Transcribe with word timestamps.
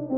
Welcome 0.00 0.16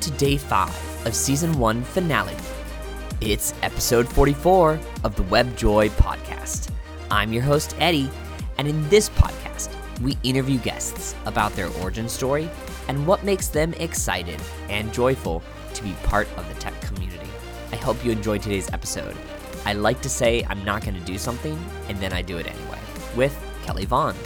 to 0.00 0.10
day 0.10 0.36
five 0.36 1.06
of 1.06 1.14
season 1.14 1.56
one 1.56 1.84
finale. 1.84 2.34
It's 3.20 3.54
episode 3.62 4.08
44 4.08 4.80
of 5.04 5.14
the 5.14 5.22
WebJoy 5.22 5.90
podcast. 5.90 6.68
I'm 7.12 7.32
your 7.32 7.44
host, 7.44 7.76
Eddie, 7.78 8.10
and 8.58 8.66
in 8.66 8.88
this 8.88 9.08
podcast, 9.08 9.31
we 10.02 10.18
interview 10.24 10.58
guests 10.58 11.14
about 11.26 11.52
their 11.52 11.68
origin 11.80 12.08
story 12.08 12.50
and 12.88 13.06
what 13.06 13.22
makes 13.22 13.46
them 13.46 13.72
excited 13.74 14.40
and 14.68 14.92
joyful 14.92 15.42
to 15.74 15.82
be 15.84 15.92
part 16.02 16.26
of 16.36 16.48
the 16.48 16.60
tech 16.60 16.78
community. 16.80 17.30
I 17.70 17.76
hope 17.76 18.04
you 18.04 18.10
enjoyed 18.10 18.42
today's 18.42 18.68
episode. 18.72 19.16
I 19.64 19.74
like 19.74 20.02
to 20.02 20.08
say 20.08 20.44
I'm 20.48 20.64
not 20.64 20.82
going 20.82 20.96
to 20.96 21.00
do 21.00 21.18
something, 21.18 21.56
and 21.88 21.98
then 21.98 22.12
I 22.12 22.20
do 22.20 22.36
it 22.38 22.48
anyway, 22.48 22.80
with 23.14 23.32
Kelly 23.62 23.84
Vaughn. 23.84 24.16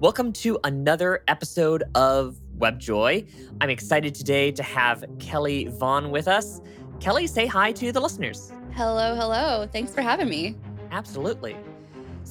Welcome 0.00 0.32
to 0.34 0.58
another 0.64 1.22
episode 1.28 1.84
of 1.94 2.40
WebJoy. 2.58 3.28
I'm 3.60 3.70
excited 3.70 4.12
today 4.12 4.50
to 4.50 4.62
have 4.64 5.04
Kelly 5.20 5.68
Vaughn 5.68 6.10
with 6.10 6.26
us. 6.26 6.60
Kelly, 6.98 7.28
say 7.28 7.46
hi 7.46 7.70
to 7.72 7.92
the 7.92 8.00
listeners. 8.00 8.52
Hello, 8.72 9.14
hello. 9.14 9.68
Thanks 9.72 9.94
for 9.94 10.02
having 10.02 10.28
me. 10.28 10.56
Absolutely. 10.90 11.56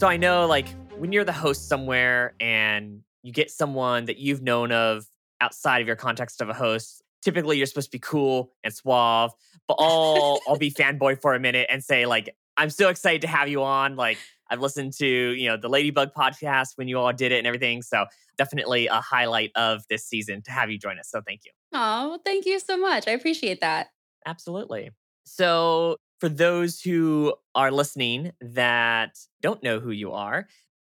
So 0.01 0.07
I 0.07 0.17
know, 0.17 0.47
like, 0.47 0.67
when 0.97 1.11
you're 1.11 1.23
the 1.23 1.31
host 1.31 1.69
somewhere 1.69 2.33
and 2.39 3.01
you 3.21 3.31
get 3.31 3.51
someone 3.51 4.05
that 4.05 4.17
you've 4.17 4.41
known 4.41 4.71
of 4.71 5.05
outside 5.41 5.79
of 5.81 5.85
your 5.85 5.95
context 5.95 6.41
of 6.41 6.49
a 6.49 6.55
host, 6.55 7.03
typically 7.21 7.57
you're 7.57 7.67
supposed 7.67 7.91
to 7.91 7.97
be 7.97 7.99
cool 7.99 8.51
and 8.63 8.73
suave, 8.73 9.29
but 9.67 9.75
I'll 9.77 10.39
I'll 10.47 10.57
be 10.57 10.71
fanboy 10.79 11.21
for 11.21 11.35
a 11.35 11.39
minute 11.39 11.67
and 11.69 11.83
say, 11.83 12.07
like, 12.07 12.35
I'm 12.57 12.71
so 12.71 12.89
excited 12.89 13.21
to 13.21 13.27
have 13.27 13.47
you 13.47 13.61
on. 13.61 13.95
Like, 13.95 14.17
I've 14.49 14.59
listened 14.59 14.93
to, 14.93 15.05
you 15.05 15.47
know, 15.47 15.55
the 15.55 15.69
Ladybug 15.69 16.15
podcast 16.17 16.69
when 16.77 16.87
you 16.87 16.97
all 16.97 17.13
did 17.13 17.31
it 17.31 17.37
and 17.37 17.45
everything. 17.45 17.83
So 17.83 18.07
definitely 18.39 18.87
a 18.87 19.01
highlight 19.01 19.51
of 19.55 19.83
this 19.87 20.03
season 20.03 20.41
to 20.45 20.51
have 20.51 20.71
you 20.71 20.79
join 20.79 20.97
us. 20.97 21.11
So 21.11 21.21
thank 21.21 21.41
you. 21.45 21.51
Oh, 21.73 22.17
thank 22.25 22.47
you 22.47 22.59
so 22.59 22.75
much. 22.75 23.07
I 23.07 23.11
appreciate 23.11 23.61
that. 23.61 23.89
Absolutely. 24.25 24.89
So 25.25 25.97
for 26.21 26.29
those 26.29 26.79
who 26.79 27.33
are 27.55 27.71
listening 27.71 28.31
that 28.39 29.17
don't 29.41 29.61
know 29.63 29.79
who 29.79 29.89
you 29.89 30.13
are, 30.13 30.47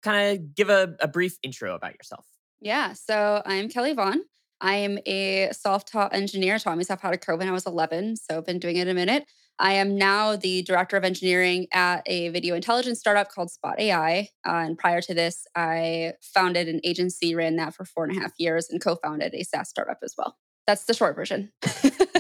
kind 0.02 0.38
of 0.38 0.54
give 0.54 0.70
a, 0.70 0.94
a 1.00 1.08
brief 1.08 1.36
intro 1.42 1.74
about 1.74 1.94
yourself. 1.94 2.24
Yeah. 2.60 2.92
So 2.92 3.42
I'm 3.44 3.68
Kelly 3.68 3.92
Vaughn. 3.92 4.20
I 4.60 4.76
am 4.76 4.98
a 5.04 5.50
self 5.52 5.84
taught 5.84 6.14
engineer, 6.14 6.58
taught 6.58 6.76
myself 6.76 7.02
how 7.02 7.10
to 7.10 7.18
code 7.18 7.40
when 7.40 7.48
I 7.48 7.52
was 7.52 7.66
11. 7.66 8.16
So 8.16 8.38
I've 8.38 8.46
been 8.46 8.60
doing 8.60 8.76
it 8.76 8.88
a 8.88 8.94
minute. 8.94 9.26
I 9.58 9.72
am 9.72 9.98
now 9.98 10.36
the 10.36 10.62
director 10.62 10.96
of 10.96 11.04
engineering 11.04 11.66
at 11.72 12.02
a 12.06 12.28
video 12.28 12.54
intelligence 12.54 13.00
startup 13.00 13.30
called 13.30 13.50
Spot 13.50 13.78
AI. 13.78 14.28
Uh, 14.46 14.50
and 14.50 14.78
prior 14.78 15.00
to 15.02 15.12
this, 15.14 15.46
I 15.56 16.12
founded 16.22 16.68
an 16.68 16.80
agency, 16.84 17.34
ran 17.34 17.56
that 17.56 17.74
for 17.74 17.84
four 17.84 18.04
and 18.04 18.16
a 18.16 18.20
half 18.20 18.32
years, 18.38 18.68
and 18.70 18.80
co 18.80 18.96
founded 18.96 19.34
a 19.34 19.42
SaaS 19.42 19.68
startup 19.68 19.98
as 20.04 20.14
well. 20.16 20.36
That's 20.66 20.84
the 20.84 20.94
short 20.94 21.16
version. 21.16 21.52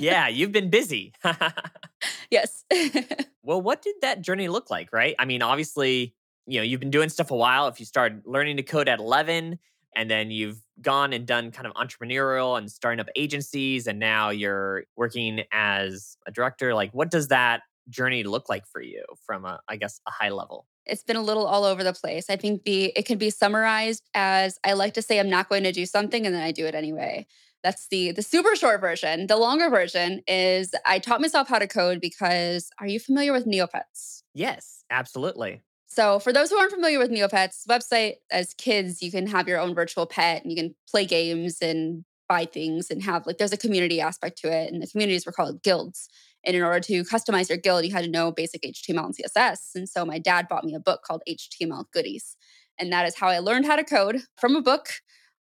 yeah, 0.00 0.28
you've 0.28 0.52
been 0.52 0.70
busy. 0.70 1.12
yes. 2.30 2.64
well, 3.42 3.60
what 3.60 3.82
did 3.82 3.96
that 4.02 4.22
journey 4.22 4.48
look 4.48 4.70
like, 4.70 4.92
right? 4.92 5.14
I 5.18 5.24
mean, 5.24 5.42
obviously, 5.42 6.14
you 6.46 6.58
know, 6.58 6.64
you've 6.64 6.80
been 6.80 6.90
doing 6.90 7.08
stuff 7.08 7.30
a 7.30 7.36
while. 7.36 7.68
If 7.68 7.80
you 7.80 7.86
started 7.86 8.22
learning 8.24 8.56
to 8.58 8.62
code 8.62 8.88
at 8.88 8.98
11, 8.98 9.58
and 9.96 10.10
then 10.10 10.30
you've 10.30 10.60
gone 10.82 11.12
and 11.12 11.26
done 11.26 11.50
kind 11.50 11.66
of 11.66 11.72
entrepreneurial 11.72 12.56
and 12.58 12.70
starting 12.70 13.00
up 13.00 13.08
agencies 13.16 13.86
and 13.86 13.98
now 13.98 14.28
you're 14.28 14.84
working 14.94 15.42
as 15.50 16.16
a 16.26 16.30
director 16.30 16.74
like 16.74 16.92
what 16.92 17.10
does 17.10 17.28
that 17.28 17.62
journey 17.88 18.22
look 18.22 18.48
like 18.48 18.66
for 18.66 18.82
you 18.82 19.02
from 19.24 19.44
a 19.44 19.58
i 19.68 19.76
guess 19.76 20.00
a 20.06 20.10
high 20.10 20.28
level 20.28 20.66
it's 20.84 21.02
been 21.02 21.16
a 21.16 21.22
little 21.22 21.46
all 21.46 21.64
over 21.64 21.82
the 21.82 21.92
place 21.92 22.28
i 22.28 22.36
think 22.36 22.62
the 22.64 22.92
it 22.94 23.06
can 23.06 23.16
be 23.16 23.30
summarized 23.30 24.02
as 24.14 24.58
i 24.64 24.74
like 24.74 24.92
to 24.92 25.02
say 25.02 25.18
i'm 25.18 25.30
not 25.30 25.48
going 25.48 25.62
to 25.62 25.72
do 25.72 25.86
something 25.86 26.26
and 26.26 26.34
then 26.34 26.42
i 26.42 26.52
do 26.52 26.66
it 26.66 26.74
anyway 26.74 27.26
that's 27.66 27.88
the 27.88 28.12
the 28.12 28.22
super 28.22 28.54
short 28.54 28.80
version 28.80 29.26
the 29.26 29.36
longer 29.36 29.68
version 29.68 30.22
is 30.28 30.72
i 30.84 30.98
taught 30.98 31.20
myself 31.20 31.48
how 31.48 31.58
to 31.58 31.66
code 31.66 32.00
because 32.00 32.70
are 32.80 32.86
you 32.86 33.00
familiar 33.00 33.32
with 33.32 33.46
neopets 33.46 34.22
yes 34.34 34.84
absolutely 34.90 35.62
so, 35.88 36.18
for 36.18 36.30
those 36.30 36.50
who 36.50 36.58
aren't 36.58 36.72
familiar 36.72 36.98
with 36.98 37.10
Neopets 37.10 37.66
website, 37.66 38.16
as 38.30 38.52
kids, 38.52 39.00
you 39.00 39.10
can 39.10 39.26
have 39.28 39.48
your 39.48 39.58
own 39.58 39.74
virtual 39.74 40.04
pet 40.04 40.42
and 40.42 40.52
you 40.52 40.56
can 40.62 40.74
play 40.86 41.06
games 41.06 41.56
and 41.62 42.04
buy 42.28 42.44
things 42.44 42.90
and 42.90 43.02
have 43.02 43.26
like 43.26 43.38
there's 43.38 43.54
a 43.54 43.56
community 43.56 43.98
aspect 43.98 44.36
to 44.38 44.52
it. 44.52 44.70
And 44.70 44.82
the 44.82 44.86
communities 44.86 45.24
were 45.24 45.32
called 45.32 45.62
guilds. 45.62 46.08
And 46.44 46.54
in 46.54 46.62
order 46.62 46.80
to 46.80 47.02
customize 47.04 47.48
your 47.48 47.56
guild, 47.56 47.86
you 47.86 47.92
had 47.92 48.04
to 48.04 48.10
know 48.10 48.30
basic 48.30 48.62
HTML 48.62 49.06
and 49.06 49.16
CSS. 49.16 49.74
And 49.74 49.88
so 49.88 50.04
my 50.04 50.18
dad 50.18 50.48
bought 50.48 50.64
me 50.64 50.74
a 50.74 50.80
book 50.80 51.00
called 51.02 51.22
HTML 51.26 51.86
Goodies. 51.92 52.36
And 52.78 52.92
that 52.92 53.06
is 53.06 53.16
how 53.16 53.28
I 53.28 53.38
learned 53.38 53.64
how 53.64 53.76
to 53.76 53.84
code 53.84 54.20
from 54.36 54.54
a 54.54 54.60
book 54.60 54.88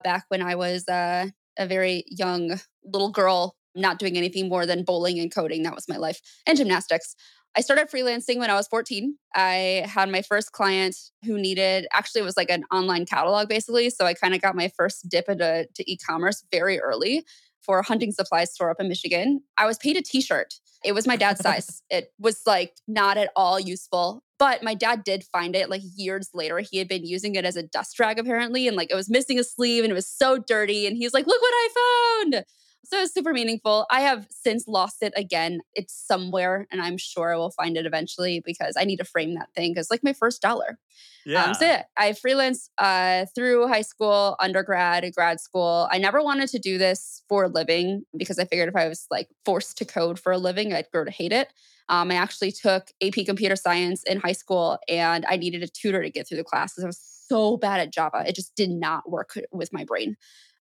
back 0.03 0.23
when 0.29 0.41
I 0.41 0.55
was 0.55 0.87
uh, 0.87 1.27
a 1.57 1.67
very 1.67 2.03
young 2.07 2.59
little 2.83 3.09
girl, 3.09 3.55
not 3.75 3.99
doing 3.99 4.17
anything 4.17 4.49
more 4.49 4.65
than 4.65 4.83
bowling 4.83 5.19
and 5.19 5.33
coding. 5.33 5.63
That 5.63 5.75
was 5.75 5.87
my 5.87 5.97
life 5.97 6.21
and 6.45 6.57
gymnastics. 6.57 7.15
I 7.57 7.61
started 7.61 7.89
freelancing 7.89 8.39
when 8.39 8.49
I 8.49 8.55
was 8.55 8.67
14. 8.67 9.15
I 9.33 9.85
had 9.87 10.09
my 10.09 10.21
first 10.21 10.51
client 10.51 10.97
who 11.23 11.39
needed, 11.39 11.87
actually, 11.93 12.21
it 12.21 12.25
was 12.25 12.35
like 12.35 12.49
an 12.49 12.65
online 12.71 13.05
catalog 13.05 13.47
basically. 13.47 13.89
So 13.89 14.05
I 14.05 14.13
kind 14.13 14.35
of 14.35 14.41
got 14.41 14.55
my 14.55 14.69
first 14.77 15.07
dip 15.07 15.29
into 15.29 15.67
e 15.79 15.97
commerce 15.97 16.43
very 16.51 16.79
early 16.79 17.25
for 17.61 17.79
a 17.79 17.85
hunting 17.85 18.11
supply 18.11 18.43
store 18.43 18.69
up 18.69 18.77
in 18.79 18.89
Michigan. 18.89 19.41
I 19.57 19.65
was 19.65 19.77
paid 19.77 19.97
a 19.97 20.01
t 20.01 20.21
shirt. 20.21 20.55
It 20.85 20.93
was 20.93 21.07
my 21.07 21.15
dad's 21.15 21.41
size. 21.41 21.81
It 21.89 22.13
was 22.19 22.41
like 22.45 22.75
not 22.87 23.17
at 23.17 23.31
all 23.35 23.59
useful. 23.59 24.23
But 24.37 24.63
my 24.63 24.73
dad 24.73 25.03
did 25.03 25.23
find 25.31 25.55
it 25.55 25.69
like 25.69 25.81
years 25.95 26.29
later. 26.33 26.59
He 26.59 26.77
had 26.77 26.89
been 26.89 27.05
using 27.05 27.35
it 27.35 27.45
as 27.45 27.55
a 27.55 27.63
dust 27.63 27.99
rag 27.99 28.19
apparently. 28.19 28.67
And 28.67 28.75
like 28.75 28.91
it 28.91 28.95
was 28.95 29.09
missing 29.09 29.39
a 29.39 29.43
sleeve 29.43 29.83
and 29.83 29.91
it 29.91 29.95
was 29.95 30.09
so 30.09 30.37
dirty. 30.37 30.87
And 30.87 30.97
he's 30.97 31.13
like, 31.13 31.25
look 31.25 31.41
what 31.41 31.53
I 31.53 32.21
found. 32.31 32.45
So 32.85 32.99
it's 32.99 33.13
super 33.13 33.33
meaningful. 33.33 33.85
I 33.89 34.01
have 34.01 34.27
since 34.29 34.67
lost 34.67 35.01
it 35.01 35.13
again. 35.15 35.61
It's 35.73 35.93
somewhere, 35.93 36.67
and 36.71 36.81
I'm 36.81 36.97
sure 36.97 37.33
I 37.33 37.37
will 37.37 37.51
find 37.51 37.77
it 37.77 37.85
eventually 37.85 38.41
because 38.45 38.75
I 38.77 38.83
need 38.83 38.97
to 38.97 39.05
frame 39.05 39.35
that 39.35 39.49
thing 39.55 39.73
because 39.73 39.89
like 39.89 40.03
my 40.03 40.13
first 40.13 40.41
dollar. 40.41 40.77
Yeah. 41.25 41.45
Um, 41.45 41.53
so 41.55 41.65
yeah, 41.65 41.83
I 41.97 42.11
freelanced 42.11 42.69
uh, 42.77 43.25
through 43.33 43.67
high 43.67 43.81
school, 43.81 44.35
undergrad, 44.39 45.11
grad 45.15 45.39
school. 45.39 45.87
I 45.91 45.97
never 45.97 46.21
wanted 46.21 46.49
to 46.49 46.59
do 46.59 46.77
this 46.77 47.23
for 47.27 47.45
a 47.45 47.47
living 47.47 48.03
because 48.15 48.37
I 48.37 48.45
figured 48.45 48.69
if 48.69 48.75
I 48.75 48.87
was 48.87 49.07
like 49.09 49.29
forced 49.43 49.77
to 49.79 49.85
code 49.85 50.19
for 50.19 50.31
a 50.31 50.37
living, 50.37 50.73
I'd 50.73 50.91
grow 50.91 51.03
to 51.03 51.11
hate 51.11 51.33
it. 51.33 51.51
Um, 51.89 52.11
I 52.11 52.15
actually 52.15 52.51
took 52.51 52.89
AP 53.01 53.25
Computer 53.25 53.55
Science 53.55 54.03
in 54.03 54.19
high 54.19 54.31
school, 54.31 54.79
and 54.89 55.25
I 55.29 55.37
needed 55.37 55.63
a 55.63 55.67
tutor 55.67 56.01
to 56.01 56.09
get 56.09 56.27
through 56.27 56.37
the 56.37 56.43
classes. 56.43 56.83
I 56.83 56.87
was 56.87 56.99
so 57.27 57.57
bad 57.57 57.79
at 57.79 57.93
Java; 57.93 58.23
it 58.27 58.35
just 58.35 58.55
did 58.55 58.69
not 58.69 59.09
work 59.09 59.37
with 59.51 59.71
my 59.71 59.83
brain. 59.83 60.15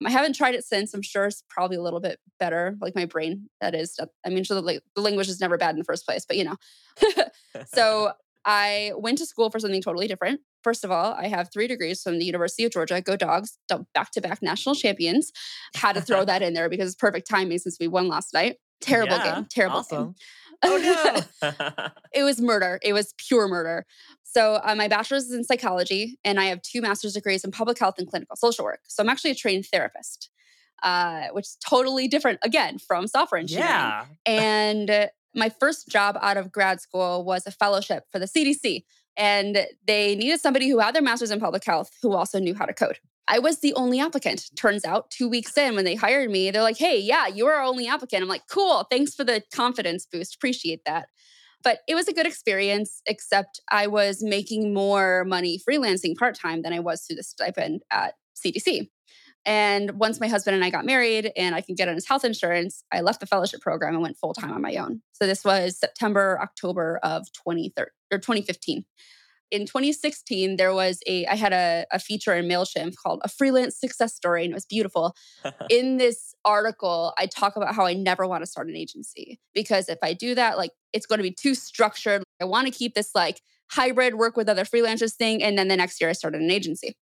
I 0.04 0.10
haven't 0.10 0.34
tried 0.34 0.54
it 0.54 0.64
since. 0.64 0.92
I'm 0.92 1.02
sure 1.02 1.24
it's 1.24 1.42
probably 1.48 1.76
a 1.76 1.82
little 1.82 2.00
bit 2.00 2.18
better, 2.38 2.76
like 2.80 2.94
my 2.94 3.06
brain. 3.06 3.48
That 3.60 3.74
is, 3.74 3.98
I 4.26 4.28
mean, 4.28 4.44
sure 4.44 4.60
the, 4.60 4.80
the 4.94 5.00
language 5.00 5.28
is 5.28 5.40
never 5.40 5.56
bad 5.56 5.70
in 5.70 5.78
the 5.78 5.84
first 5.84 6.06
place, 6.06 6.26
but 6.26 6.36
you 6.36 6.44
know. 6.44 6.56
so 7.66 8.12
I 8.44 8.92
went 8.96 9.18
to 9.18 9.26
school 9.26 9.50
for 9.50 9.58
something 9.58 9.80
totally 9.80 10.06
different. 10.06 10.40
First 10.62 10.84
of 10.84 10.90
all, 10.90 11.14
I 11.14 11.28
have 11.28 11.50
three 11.52 11.66
degrees 11.66 12.02
from 12.02 12.18
the 12.18 12.24
University 12.24 12.64
of 12.64 12.72
Georgia. 12.72 13.00
Go 13.00 13.16
Dogs, 13.16 13.58
back 13.94 14.10
to 14.12 14.20
back 14.20 14.42
national 14.42 14.74
champions. 14.74 15.32
Had 15.74 15.94
to 15.94 16.00
throw 16.00 16.24
that 16.24 16.42
in 16.42 16.54
there 16.54 16.68
because 16.68 16.88
it's 16.88 16.96
perfect 16.96 17.28
timing 17.28 17.58
since 17.58 17.78
we 17.80 17.88
won 17.88 18.08
last 18.08 18.34
night. 18.34 18.56
Terrible 18.80 19.16
yeah, 19.16 19.34
game. 19.36 19.46
Terrible 19.50 19.78
awesome. 19.78 20.04
game. 20.04 20.14
Oh 20.64 21.24
no. 21.42 21.88
it 22.12 22.22
was 22.22 22.40
murder. 22.40 22.78
It 22.82 22.92
was 22.92 23.14
pure 23.18 23.48
murder. 23.48 23.86
So, 24.22 24.60
uh, 24.64 24.74
my 24.74 24.88
bachelor's 24.88 25.24
is 25.24 25.32
in 25.32 25.44
psychology, 25.44 26.18
and 26.24 26.40
I 26.40 26.46
have 26.46 26.60
two 26.62 26.80
master's 26.80 27.12
degrees 27.12 27.44
in 27.44 27.52
public 27.52 27.78
health 27.78 27.94
and 27.98 28.08
clinical 28.08 28.34
social 28.36 28.64
work. 28.64 28.80
So, 28.88 29.02
I'm 29.02 29.08
actually 29.08 29.30
a 29.30 29.36
trained 29.36 29.66
therapist, 29.66 30.30
uh, 30.82 31.28
which 31.32 31.44
is 31.44 31.56
totally 31.64 32.08
different 32.08 32.40
again 32.42 32.78
from 32.78 33.06
software 33.06 33.40
engineering. 33.40 33.70
Yeah. 33.70 34.04
and 34.26 35.10
my 35.34 35.48
first 35.48 35.88
job 35.88 36.16
out 36.20 36.36
of 36.36 36.52
grad 36.52 36.80
school 36.80 37.24
was 37.24 37.46
a 37.46 37.50
fellowship 37.50 38.04
for 38.10 38.18
the 38.18 38.26
CDC. 38.26 38.84
And 39.16 39.66
they 39.86 40.16
needed 40.16 40.40
somebody 40.40 40.68
who 40.68 40.78
had 40.78 40.94
their 40.94 41.02
master's 41.02 41.30
in 41.30 41.40
public 41.40 41.64
health 41.64 41.90
who 42.02 42.14
also 42.14 42.38
knew 42.38 42.54
how 42.54 42.66
to 42.66 42.74
code. 42.74 42.98
I 43.26 43.38
was 43.38 43.60
the 43.60 43.74
only 43.74 44.00
applicant. 44.00 44.50
Turns 44.56 44.84
out, 44.84 45.10
two 45.10 45.28
weeks 45.28 45.56
in, 45.56 45.74
when 45.74 45.84
they 45.84 45.94
hired 45.94 46.30
me, 46.30 46.50
they're 46.50 46.62
like, 46.62 46.78
hey, 46.78 46.98
yeah, 46.98 47.26
you 47.26 47.46
are 47.46 47.54
our 47.54 47.64
only 47.64 47.88
applicant. 47.88 48.22
I'm 48.22 48.28
like, 48.28 48.46
cool. 48.48 48.86
Thanks 48.90 49.14
for 49.14 49.24
the 49.24 49.42
confidence 49.52 50.06
boost. 50.06 50.34
Appreciate 50.34 50.84
that. 50.84 51.08
But 51.62 51.78
it 51.88 51.94
was 51.94 52.08
a 52.08 52.12
good 52.12 52.26
experience, 52.26 53.00
except 53.06 53.60
I 53.70 53.86
was 53.86 54.22
making 54.22 54.74
more 54.74 55.24
money 55.24 55.58
freelancing 55.66 56.14
part 56.14 56.34
time 56.34 56.60
than 56.60 56.74
I 56.74 56.80
was 56.80 57.02
through 57.02 57.16
the 57.16 57.22
stipend 57.22 57.82
at 57.90 58.14
CDC. 58.36 58.90
And 59.46 59.92
once 59.92 60.20
my 60.20 60.28
husband 60.28 60.54
and 60.54 60.64
I 60.64 60.70
got 60.70 60.86
married 60.86 61.32
and 61.36 61.54
I 61.54 61.60
could 61.60 61.76
get 61.76 61.88
on 61.88 61.94
his 61.94 62.08
health 62.08 62.24
insurance, 62.24 62.84
I 62.92 63.00
left 63.00 63.20
the 63.20 63.26
fellowship 63.26 63.60
program 63.60 63.94
and 63.94 64.02
went 64.02 64.16
full 64.16 64.34
time 64.34 64.52
on 64.52 64.62
my 64.62 64.76
own. 64.76 65.02
So 65.12 65.26
this 65.26 65.44
was 65.44 65.78
September, 65.78 66.38
October 66.42 66.98
of 67.02 67.26
2013 67.32 67.86
or 68.10 68.18
2015. 68.18 68.84
In 69.50 69.66
2016, 69.66 70.56
there 70.56 70.74
was 70.74 71.00
a, 71.06 71.26
I 71.26 71.36
had 71.36 71.52
a, 71.52 71.86
a 71.92 71.98
feature 71.98 72.34
in 72.34 72.46
MailChimp 72.46 72.96
called 72.96 73.20
A 73.24 73.28
Freelance 73.28 73.78
Success 73.78 74.14
Story, 74.14 74.44
and 74.44 74.52
it 74.52 74.54
was 74.54 74.66
beautiful. 74.66 75.14
in 75.70 75.96
this 75.96 76.34
article, 76.44 77.12
I 77.18 77.26
talk 77.26 77.56
about 77.56 77.74
how 77.74 77.86
I 77.86 77.94
never 77.94 78.26
want 78.26 78.42
to 78.42 78.46
start 78.46 78.68
an 78.68 78.76
agency 78.76 79.38
because 79.54 79.88
if 79.88 79.98
I 80.02 80.12
do 80.12 80.34
that, 80.34 80.56
like 80.56 80.70
it's 80.92 81.06
going 81.06 81.18
to 81.18 81.22
be 81.22 81.32
too 81.32 81.54
structured. 81.54 82.22
I 82.40 82.44
want 82.44 82.66
to 82.66 82.72
keep 82.72 82.94
this 82.94 83.10
like 83.14 83.40
hybrid 83.70 84.14
work 84.14 84.36
with 84.36 84.48
other 84.48 84.64
freelancers 84.64 85.14
thing. 85.14 85.42
And 85.42 85.58
then 85.58 85.68
the 85.68 85.76
next 85.76 86.00
year, 86.00 86.10
I 86.10 86.14
started 86.14 86.40
an 86.40 86.50
agency. 86.50 86.96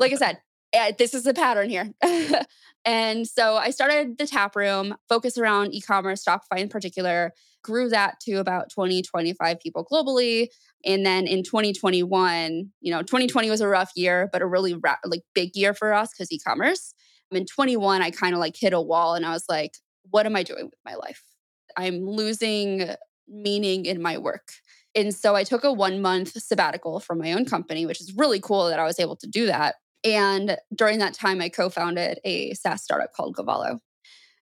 like 0.00 0.12
I 0.12 0.16
said, 0.16 0.38
Eh, 0.72 0.92
this 0.98 1.14
is 1.14 1.26
a 1.26 1.32
pattern 1.32 1.70
here. 1.70 1.92
and 2.84 3.26
so 3.26 3.56
I 3.56 3.70
started 3.70 4.18
the 4.18 4.26
Taproom, 4.26 4.96
focus 5.08 5.38
around 5.38 5.74
e 5.74 5.80
commerce, 5.80 6.24
Shopify 6.24 6.58
in 6.58 6.68
particular, 6.68 7.32
grew 7.62 7.88
that 7.88 8.20
to 8.20 8.34
about 8.34 8.70
20, 8.70 9.02
25 9.02 9.60
people 9.60 9.86
globally. 9.90 10.48
And 10.84 11.04
then 11.04 11.26
in 11.26 11.42
2021, 11.42 12.70
you 12.80 12.92
know, 12.92 13.02
2020 13.02 13.50
was 13.50 13.60
a 13.60 13.68
rough 13.68 13.90
year, 13.96 14.28
but 14.32 14.42
a 14.42 14.46
really 14.46 14.74
ra- 14.74 14.96
like 15.04 15.22
big 15.34 15.50
year 15.54 15.74
for 15.74 15.92
us 15.92 16.10
because 16.12 16.30
e-commerce. 16.30 16.94
In 17.30 17.44
21, 17.46 18.00
I 18.00 18.10
kind 18.10 18.34
of 18.34 18.40
like 18.40 18.54
hit 18.58 18.72
a 18.72 18.80
wall 18.80 19.14
and 19.14 19.26
I 19.26 19.32
was 19.32 19.44
like, 19.48 19.72
what 20.10 20.26
am 20.26 20.36
I 20.36 20.42
doing 20.42 20.66
with 20.66 20.80
my 20.84 20.94
life? 20.94 21.22
I'm 21.76 22.06
losing 22.06 22.88
meaning 23.26 23.86
in 23.86 24.00
my 24.00 24.18
work. 24.18 24.48
And 24.94 25.14
so 25.14 25.34
I 25.34 25.44
took 25.44 25.64
a 25.64 25.72
one 25.72 26.00
month 26.00 26.40
sabbatical 26.40 27.00
from 27.00 27.18
my 27.18 27.32
own 27.32 27.44
company, 27.44 27.84
which 27.86 28.00
is 28.00 28.14
really 28.16 28.40
cool 28.40 28.68
that 28.68 28.78
I 28.78 28.84
was 28.84 28.98
able 28.98 29.16
to 29.16 29.26
do 29.26 29.46
that. 29.46 29.76
And 30.04 30.56
during 30.74 30.98
that 31.00 31.14
time, 31.14 31.40
I 31.40 31.48
co 31.48 31.70
founded 31.70 32.20
a 32.24 32.54
SaaS 32.54 32.82
startup 32.82 33.12
called 33.12 33.36
Govalo 33.36 33.80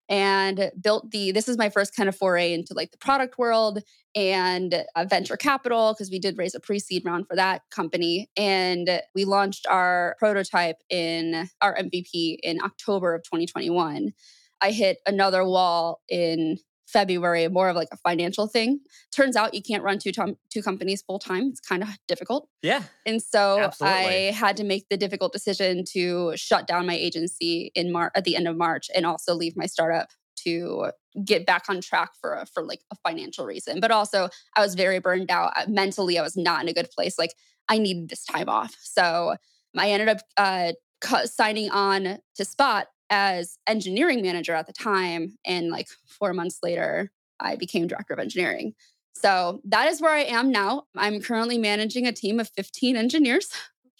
and 0.09 0.71
built 0.81 1.11
the 1.11 1.31
this 1.31 1.47
is 1.47 1.57
my 1.57 1.69
first 1.69 1.95
kind 1.95 2.07
of 2.07 2.15
foray 2.15 2.53
into 2.53 2.73
like 2.73 2.91
the 2.91 2.97
product 2.97 3.37
world 3.37 3.81
and 4.15 4.83
venture 5.09 5.37
capital 5.37 5.93
because 5.93 6.09
we 6.09 6.19
did 6.19 6.37
raise 6.37 6.55
a 6.55 6.59
pre-seed 6.59 7.03
round 7.05 7.27
for 7.27 7.35
that 7.35 7.61
company 7.71 8.29
and 8.37 9.01
we 9.13 9.25
launched 9.25 9.65
our 9.67 10.15
prototype 10.17 10.77
in 10.89 11.49
our 11.61 11.75
mvp 11.75 12.37
in 12.41 12.61
october 12.61 13.13
of 13.13 13.23
2021 13.23 14.13
i 14.61 14.71
hit 14.71 14.99
another 15.05 15.43
wall 15.43 16.01
in 16.07 16.57
February, 16.87 17.47
more 17.49 17.69
of 17.69 17.75
like 17.75 17.89
a 17.91 17.97
financial 17.97 18.47
thing. 18.47 18.79
Turns 19.11 19.35
out 19.35 19.53
you 19.53 19.61
can't 19.61 19.83
run 19.83 19.99
two 19.99 20.11
tom- 20.11 20.37
two 20.49 20.61
companies 20.61 21.01
full 21.01 21.19
time. 21.19 21.47
It's 21.49 21.59
kind 21.59 21.83
of 21.83 21.89
difficult. 22.07 22.49
Yeah. 22.61 22.83
And 23.05 23.21
so 23.21 23.59
absolutely. 23.59 24.29
I 24.29 24.31
had 24.31 24.57
to 24.57 24.63
make 24.63 24.87
the 24.89 24.97
difficult 24.97 25.33
decision 25.33 25.83
to 25.93 26.33
shut 26.35 26.65
down 26.65 26.87
my 26.87 26.95
agency 26.95 27.71
in 27.75 27.91
Mar- 27.91 28.11
at 28.15 28.23
the 28.23 28.35
end 28.35 28.47
of 28.47 28.57
March 28.57 28.89
and 28.95 29.05
also 29.05 29.33
leave 29.33 29.57
my 29.57 29.65
startup 29.65 30.09
to 30.45 30.91
get 31.25 31.45
back 31.45 31.65
on 31.67 31.81
track 31.81 32.11
for 32.21 32.35
a, 32.35 32.45
for 32.45 32.63
like 32.63 32.81
a 32.91 32.95
financial 33.07 33.45
reason. 33.45 33.79
But 33.79 33.91
also 33.91 34.29
I 34.55 34.61
was 34.61 34.75
very 34.75 34.99
burned 34.99 35.29
out 35.29 35.51
mentally. 35.67 36.17
I 36.17 36.21
was 36.21 36.37
not 36.37 36.61
in 36.61 36.69
a 36.69 36.73
good 36.73 36.89
place. 36.91 37.19
Like 37.19 37.33
I 37.67 37.79
needed 37.79 38.09
this 38.09 38.23
time 38.23 38.47
off. 38.47 38.75
So 38.81 39.35
I 39.75 39.91
ended 39.91 40.09
up 40.09 40.19
uh, 40.37 40.71
signing 41.25 41.69
on 41.69 42.19
to 42.35 42.45
Spot 42.45 42.87
as 43.09 43.57
engineering 43.67 44.21
manager 44.21 44.53
at 44.53 44.67
the 44.67 44.73
time. 44.73 45.37
And 45.45 45.69
like 45.69 45.87
four 46.05 46.33
months 46.33 46.59
later, 46.63 47.11
I 47.39 47.55
became 47.55 47.87
director 47.87 48.13
of 48.13 48.19
engineering. 48.19 48.73
So 49.13 49.61
that 49.65 49.87
is 49.87 50.01
where 50.01 50.13
I 50.13 50.23
am 50.23 50.51
now. 50.51 50.83
I'm 50.95 51.21
currently 51.21 51.57
managing 51.57 52.05
a 52.05 52.11
team 52.11 52.39
of 52.39 52.49
15 52.49 52.95
engineers. 52.95 53.49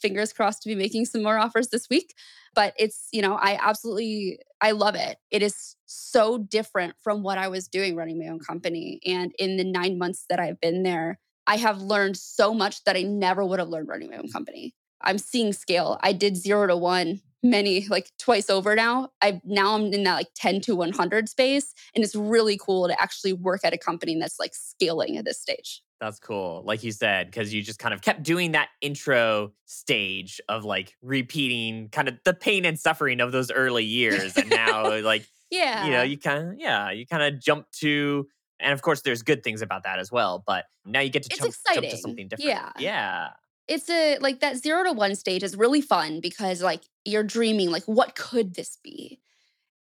Fingers 0.02 0.32
crossed 0.32 0.62
to 0.62 0.70
be 0.70 0.76
making 0.76 1.06
some 1.06 1.24
more 1.24 1.40
offers 1.40 1.70
this 1.70 1.90
week. 1.90 2.14
But 2.54 2.74
it's, 2.78 3.08
you 3.12 3.22
know, 3.22 3.36
I 3.36 3.58
absolutely 3.62 4.40
I 4.62 4.72
love 4.72 4.96
it. 4.96 5.18
It 5.32 5.42
is 5.44 5.76
so 5.86 6.38
different 6.38 6.96
from 7.04 7.24
what 7.24 7.38
I 7.38 7.48
was 7.48 7.68
doing 7.68 7.96
running 7.96 8.20
my 8.20 8.28
own 8.28 8.40
company. 8.40 9.00
And 9.06 9.32
in 9.38 9.58
the 9.58 9.64
nine 9.64 9.98
months 9.98 10.26
that 10.30 10.40
I've 10.40 10.60
been 10.60 10.84
there, 10.84 11.20
I 11.46 11.58
have 11.58 11.82
learned 11.82 12.18
so 12.18 12.54
much 12.54 12.84
that 12.84 12.96
I 12.96 13.04
never 13.04 13.46
would 13.46 13.60
have 13.60 13.70
learned 13.70 13.88
running 13.88 14.10
my 14.10 14.18
own 14.18 14.30
company. 14.30 14.74
I'm 15.02 15.18
seeing 15.18 15.54
scale. 15.54 15.98
I 16.02 16.14
did 16.14 16.36
zero 16.36 16.68
to 16.68 16.76
one 16.76 17.22
many 17.44 17.88
like 17.88 18.12
twice 18.18 18.50
over 18.50 18.76
now. 18.76 19.10
I 19.22 19.42
now 19.44 19.76
I'm 19.76 19.94
in 19.94 20.04
that 20.04 20.16
like 20.16 20.30
10 20.36 20.62
to 20.62 20.76
100 20.76 21.30
space 21.30 21.74
and 21.96 22.04
it's 22.04 22.16
really 22.16 22.58
cool 22.58 22.88
to 22.88 23.02
actually 23.02 23.34
work 23.34 23.62
at 23.64 23.74
a 23.74 23.78
company 23.78 24.18
that's 24.20 24.40
like 24.40 24.56
scaling 24.56 25.18
at 25.18 25.26
this 25.26 25.40
stage. 25.40 25.82
That's 26.00 26.20
cool. 26.20 26.64
Like 26.66 26.84
you 26.84 26.92
said 26.92 27.32
cuz 27.32 27.54
you 27.54 27.62
just 27.62 27.80
kind 27.80 27.94
of 27.94 28.02
kept 28.02 28.24
doing 28.24 28.52
that 28.52 28.70
intro 28.82 29.54
stage 29.66 30.42
of 30.50 30.66
like 30.66 30.96
repeating 31.02 31.90
kind 31.90 32.08
of 32.08 32.18
the 32.24 32.34
pain 32.34 32.66
and 32.66 32.80
suffering 32.80 33.20
of 33.20 33.32
those 33.32 33.52
early 33.52 33.86
years 33.86 34.36
and 34.38 34.50
now 34.50 35.00
like 35.02 35.26
yeah. 35.50 35.86
You 35.86 35.92
know, 35.92 36.02
you 36.02 36.18
kind 36.18 36.50
of 36.50 36.60
yeah, 36.60 36.92
you 36.92 37.06
kind 37.06 37.24
of 37.24 37.42
jump 37.42 37.72
to 37.80 38.28
and 38.60 38.74
of 38.74 38.82
course 38.82 39.02
there's 39.02 39.22
good 39.22 39.44
things 39.44 39.62
about 39.62 39.84
that 39.84 40.00
as 40.00 40.12
well, 40.12 40.44
but 40.46 40.66
now 40.86 41.00
you 41.00 41.10
get 41.10 41.24
to 41.24 41.30
jump, 41.30 41.54
jump 41.74 41.88
to 41.88 41.98
something 41.98 42.28
different. 42.28 42.50
Yeah. 42.50 42.72
Yeah 42.80 43.30
it's 43.68 43.90
a 43.90 44.18
like 44.20 44.40
that 44.40 44.58
zero 44.58 44.84
to 44.84 44.94
one 44.94 45.16
stage 45.16 45.44
is 45.44 45.56
really 45.56 45.82
fun 45.82 46.20
because 46.22 46.62
like 46.62 46.84
you're 47.06 47.24
dreaming 47.24 47.72
like 47.72 47.84
what 47.86 48.16
could 48.16 48.56
this 48.56 48.78
be? 48.84 49.20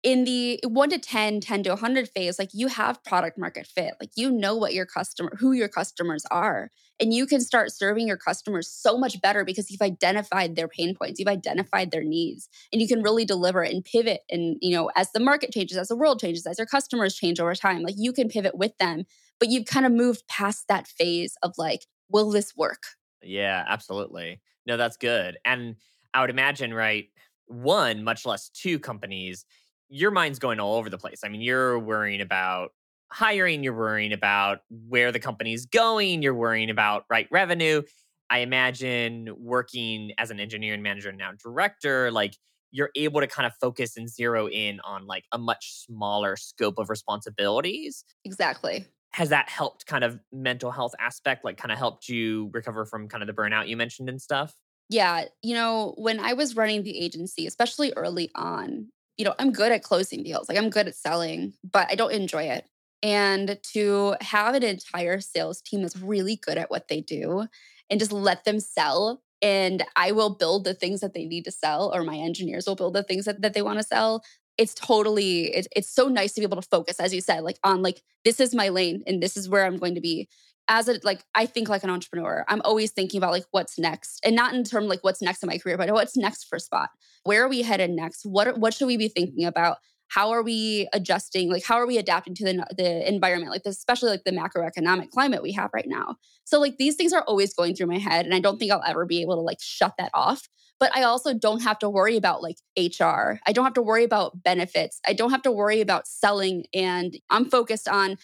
In 0.02 0.24
the 0.24 0.58
1 0.64 0.88
to 0.90 0.98
10 0.98 1.40
10 1.40 1.62
to 1.64 1.70
100 1.70 2.08
phase 2.08 2.38
like 2.38 2.48
you 2.54 2.68
have 2.68 3.04
product 3.04 3.36
market 3.36 3.66
fit 3.66 3.94
like 4.00 4.08
you 4.16 4.30
know 4.30 4.56
what 4.56 4.72
your 4.72 4.86
customer 4.86 5.30
who 5.38 5.52
your 5.52 5.68
customers 5.68 6.24
are 6.30 6.70
and 6.98 7.12
you 7.12 7.26
can 7.26 7.42
start 7.42 7.70
serving 7.70 8.08
your 8.08 8.16
customers 8.16 8.66
so 8.66 8.96
much 8.96 9.20
better 9.20 9.44
because 9.44 9.70
you've 9.70 9.82
identified 9.82 10.56
their 10.56 10.68
pain 10.68 10.94
points 10.94 11.20
you've 11.20 11.28
identified 11.28 11.90
their 11.90 12.02
needs 12.02 12.48
and 12.72 12.80
you 12.80 12.88
can 12.88 13.02
really 13.02 13.26
deliver 13.26 13.60
and 13.60 13.84
pivot 13.84 14.22
and 14.30 14.56
you 14.62 14.74
know 14.74 14.90
as 14.96 15.12
the 15.12 15.20
market 15.20 15.52
changes 15.52 15.76
as 15.76 15.88
the 15.88 15.96
world 15.96 16.18
changes 16.18 16.46
as 16.46 16.56
your 16.56 16.66
customers 16.66 17.14
change 17.14 17.38
over 17.38 17.54
time 17.54 17.82
like 17.82 17.96
you 17.98 18.10
can 18.10 18.30
pivot 18.30 18.56
with 18.56 18.72
them 18.78 19.04
but 19.38 19.50
you've 19.50 19.66
kind 19.66 19.84
of 19.84 19.92
moved 19.92 20.26
past 20.28 20.64
that 20.66 20.88
phase 20.88 21.34
of 21.42 21.52
like 21.58 21.84
will 22.08 22.30
this 22.30 22.56
work 22.56 22.84
yeah, 23.22 23.64
absolutely. 23.68 24.40
No, 24.66 24.76
that's 24.76 24.96
good. 24.96 25.38
And 25.44 25.76
I 26.14 26.20
would 26.20 26.30
imagine, 26.30 26.74
right, 26.74 27.08
one, 27.46 28.04
much 28.04 28.26
less 28.26 28.48
two 28.50 28.78
companies, 28.78 29.44
your 29.88 30.10
mind's 30.10 30.38
going 30.38 30.60
all 30.60 30.76
over 30.76 30.88
the 30.88 30.98
place. 30.98 31.20
I 31.24 31.28
mean, 31.28 31.40
you're 31.40 31.78
worrying 31.78 32.20
about 32.20 32.70
hiring, 33.10 33.64
you're 33.64 33.76
worrying 33.76 34.12
about 34.12 34.60
where 34.88 35.10
the 35.10 35.18
company's 35.18 35.66
going, 35.66 36.22
you're 36.22 36.34
worrying 36.34 36.70
about 36.70 37.04
right 37.10 37.26
revenue. 37.30 37.82
I 38.30 38.38
imagine 38.38 39.28
working 39.36 40.12
as 40.18 40.30
an 40.30 40.38
engineering 40.38 40.82
manager 40.82 41.08
and 41.08 41.18
now 41.18 41.32
director, 41.42 42.12
like 42.12 42.36
you're 42.70 42.90
able 42.94 43.20
to 43.20 43.26
kind 43.26 43.46
of 43.46 43.52
focus 43.60 43.96
and 43.96 44.08
zero 44.08 44.48
in 44.48 44.78
on 44.84 45.06
like 45.06 45.24
a 45.32 45.38
much 45.38 45.84
smaller 45.84 46.36
scope 46.36 46.78
of 46.78 46.88
responsibilities. 46.88 48.04
Exactly 48.24 48.86
has 49.12 49.30
that 49.30 49.48
helped 49.48 49.86
kind 49.86 50.04
of 50.04 50.20
mental 50.32 50.70
health 50.70 50.94
aspect 51.00 51.44
like 51.44 51.56
kind 51.56 51.72
of 51.72 51.78
helped 51.78 52.08
you 52.08 52.50
recover 52.52 52.84
from 52.84 53.08
kind 53.08 53.22
of 53.22 53.26
the 53.26 53.32
burnout 53.32 53.68
you 53.68 53.76
mentioned 53.76 54.08
and 54.08 54.20
stuff? 54.20 54.54
Yeah 54.88 55.26
you 55.42 55.54
know 55.54 55.94
when 55.96 56.18
i 56.18 56.32
was 56.32 56.56
running 56.56 56.82
the 56.82 56.98
agency 56.98 57.46
especially 57.46 57.92
early 57.96 58.28
on 58.34 58.88
you 59.16 59.24
know 59.24 59.34
i'm 59.38 59.52
good 59.52 59.70
at 59.70 59.84
closing 59.84 60.24
deals 60.24 60.48
like 60.48 60.58
i'm 60.58 60.68
good 60.68 60.88
at 60.88 60.96
selling 60.96 61.52
but 61.62 61.86
i 61.90 61.94
don't 61.94 62.12
enjoy 62.12 62.42
it 62.42 62.64
and 63.02 63.58
to 63.62 64.16
have 64.20 64.54
an 64.54 64.64
entire 64.64 65.20
sales 65.20 65.62
team 65.62 65.82
that's 65.82 65.96
really 65.96 66.36
good 66.36 66.58
at 66.58 66.70
what 66.70 66.88
they 66.88 67.00
do 67.00 67.46
and 67.88 68.00
just 68.00 68.10
let 68.12 68.44
them 68.44 68.58
sell 68.58 69.22
and 69.42 69.82
I 69.96 70.12
will 70.12 70.30
build 70.30 70.64
the 70.64 70.74
things 70.74 71.00
that 71.00 71.14
they 71.14 71.24
need 71.24 71.44
to 71.44 71.50
sell, 71.50 71.90
or 71.94 72.02
my 72.02 72.16
engineers 72.16 72.66
will 72.66 72.76
build 72.76 72.94
the 72.94 73.02
things 73.02 73.24
that, 73.24 73.40
that 73.42 73.54
they 73.54 73.62
want 73.62 73.78
to 73.78 73.84
sell 73.84 74.22
it's 74.60 74.74
totally 74.74 75.44
it's, 75.54 75.66
it's 75.74 75.90
so 75.90 76.08
nice 76.08 76.32
to 76.34 76.40
be 76.40 76.44
able 76.44 76.60
to 76.60 76.68
focus 76.68 77.00
as 77.00 77.14
you 77.14 77.22
said 77.22 77.42
like 77.42 77.58
on 77.64 77.80
like 77.80 78.02
this 78.26 78.38
is 78.38 78.54
my 78.54 78.68
lane 78.68 79.02
and 79.06 79.22
this 79.22 79.36
is 79.36 79.48
where 79.48 79.64
i'm 79.64 79.78
going 79.78 79.94
to 79.94 80.00
be. 80.00 80.28
As 80.68 80.86
a 80.86 81.00
like 81.02 81.24
i 81.34 81.46
think 81.46 81.68
like 81.68 81.82
an 81.82 81.90
entrepreneur 81.90 82.44
i'm 82.46 82.62
always 82.64 82.92
thinking 82.92 83.18
about 83.18 83.32
like 83.32 83.46
what's 83.50 83.76
next 83.76 84.20
and 84.24 84.36
not 84.36 84.54
in 84.54 84.62
terms 84.62 84.88
like 84.88 85.02
what's 85.02 85.20
next 85.20 85.42
in 85.42 85.48
my 85.48 85.58
career 85.58 85.76
but 85.76 85.90
what's 85.90 86.16
next 86.16 86.44
for 86.44 86.60
spot? 86.60 86.90
Where 87.24 87.44
are 87.44 87.48
we 87.48 87.62
headed 87.62 87.90
next? 87.90 88.20
What 88.24 88.56
what 88.58 88.74
should 88.74 88.86
we 88.86 88.96
be 88.96 89.08
thinking 89.08 89.46
about 89.46 89.78
how 90.10 90.30
are 90.30 90.42
we 90.42 90.88
adjusting 90.92 91.50
like 91.50 91.64
how 91.64 91.76
are 91.76 91.86
we 91.86 91.98
adapting 91.98 92.34
to 92.34 92.44
the, 92.44 92.66
the 92.76 93.08
environment 93.08 93.50
like 93.50 93.62
especially 93.64 94.10
like 94.10 94.24
the 94.24 94.32
macroeconomic 94.32 95.10
climate 95.10 95.42
we 95.42 95.52
have 95.52 95.70
right 95.72 95.88
now 95.88 96.16
so 96.44 96.60
like 96.60 96.76
these 96.78 96.96
things 96.96 97.12
are 97.12 97.22
always 97.22 97.54
going 97.54 97.74
through 97.74 97.86
my 97.86 97.98
head 97.98 98.24
and 98.24 98.34
i 98.34 98.40
don't 98.40 98.58
think 98.58 98.70
i'll 98.70 98.82
ever 98.86 99.06
be 99.06 99.22
able 99.22 99.36
to 99.36 99.42
like 99.42 99.58
shut 99.60 99.94
that 99.98 100.10
off 100.14 100.48
but 100.80 100.96
I 100.96 101.02
also 101.02 101.34
don't 101.34 101.62
have 101.62 101.78
to 101.80 101.90
worry 101.90 102.16
about 102.16 102.42
like 102.42 102.56
HR. 102.76 103.38
I 103.46 103.52
don't 103.52 103.64
have 103.64 103.74
to 103.74 103.82
worry 103.82 104.02
about 104.02 104.42
benefits. 104.42 104.98
I 105.06 105.12
don't 105.12 105.30
have 105.30 105.42
to 105.42 105.52
worry 105.52 105.82
about 105.82 106.08
selling. 106.08 106.64
And 106.72 107.18
I'm 107.28 107.44
focused 107.50 107.86
on 107.86 108.16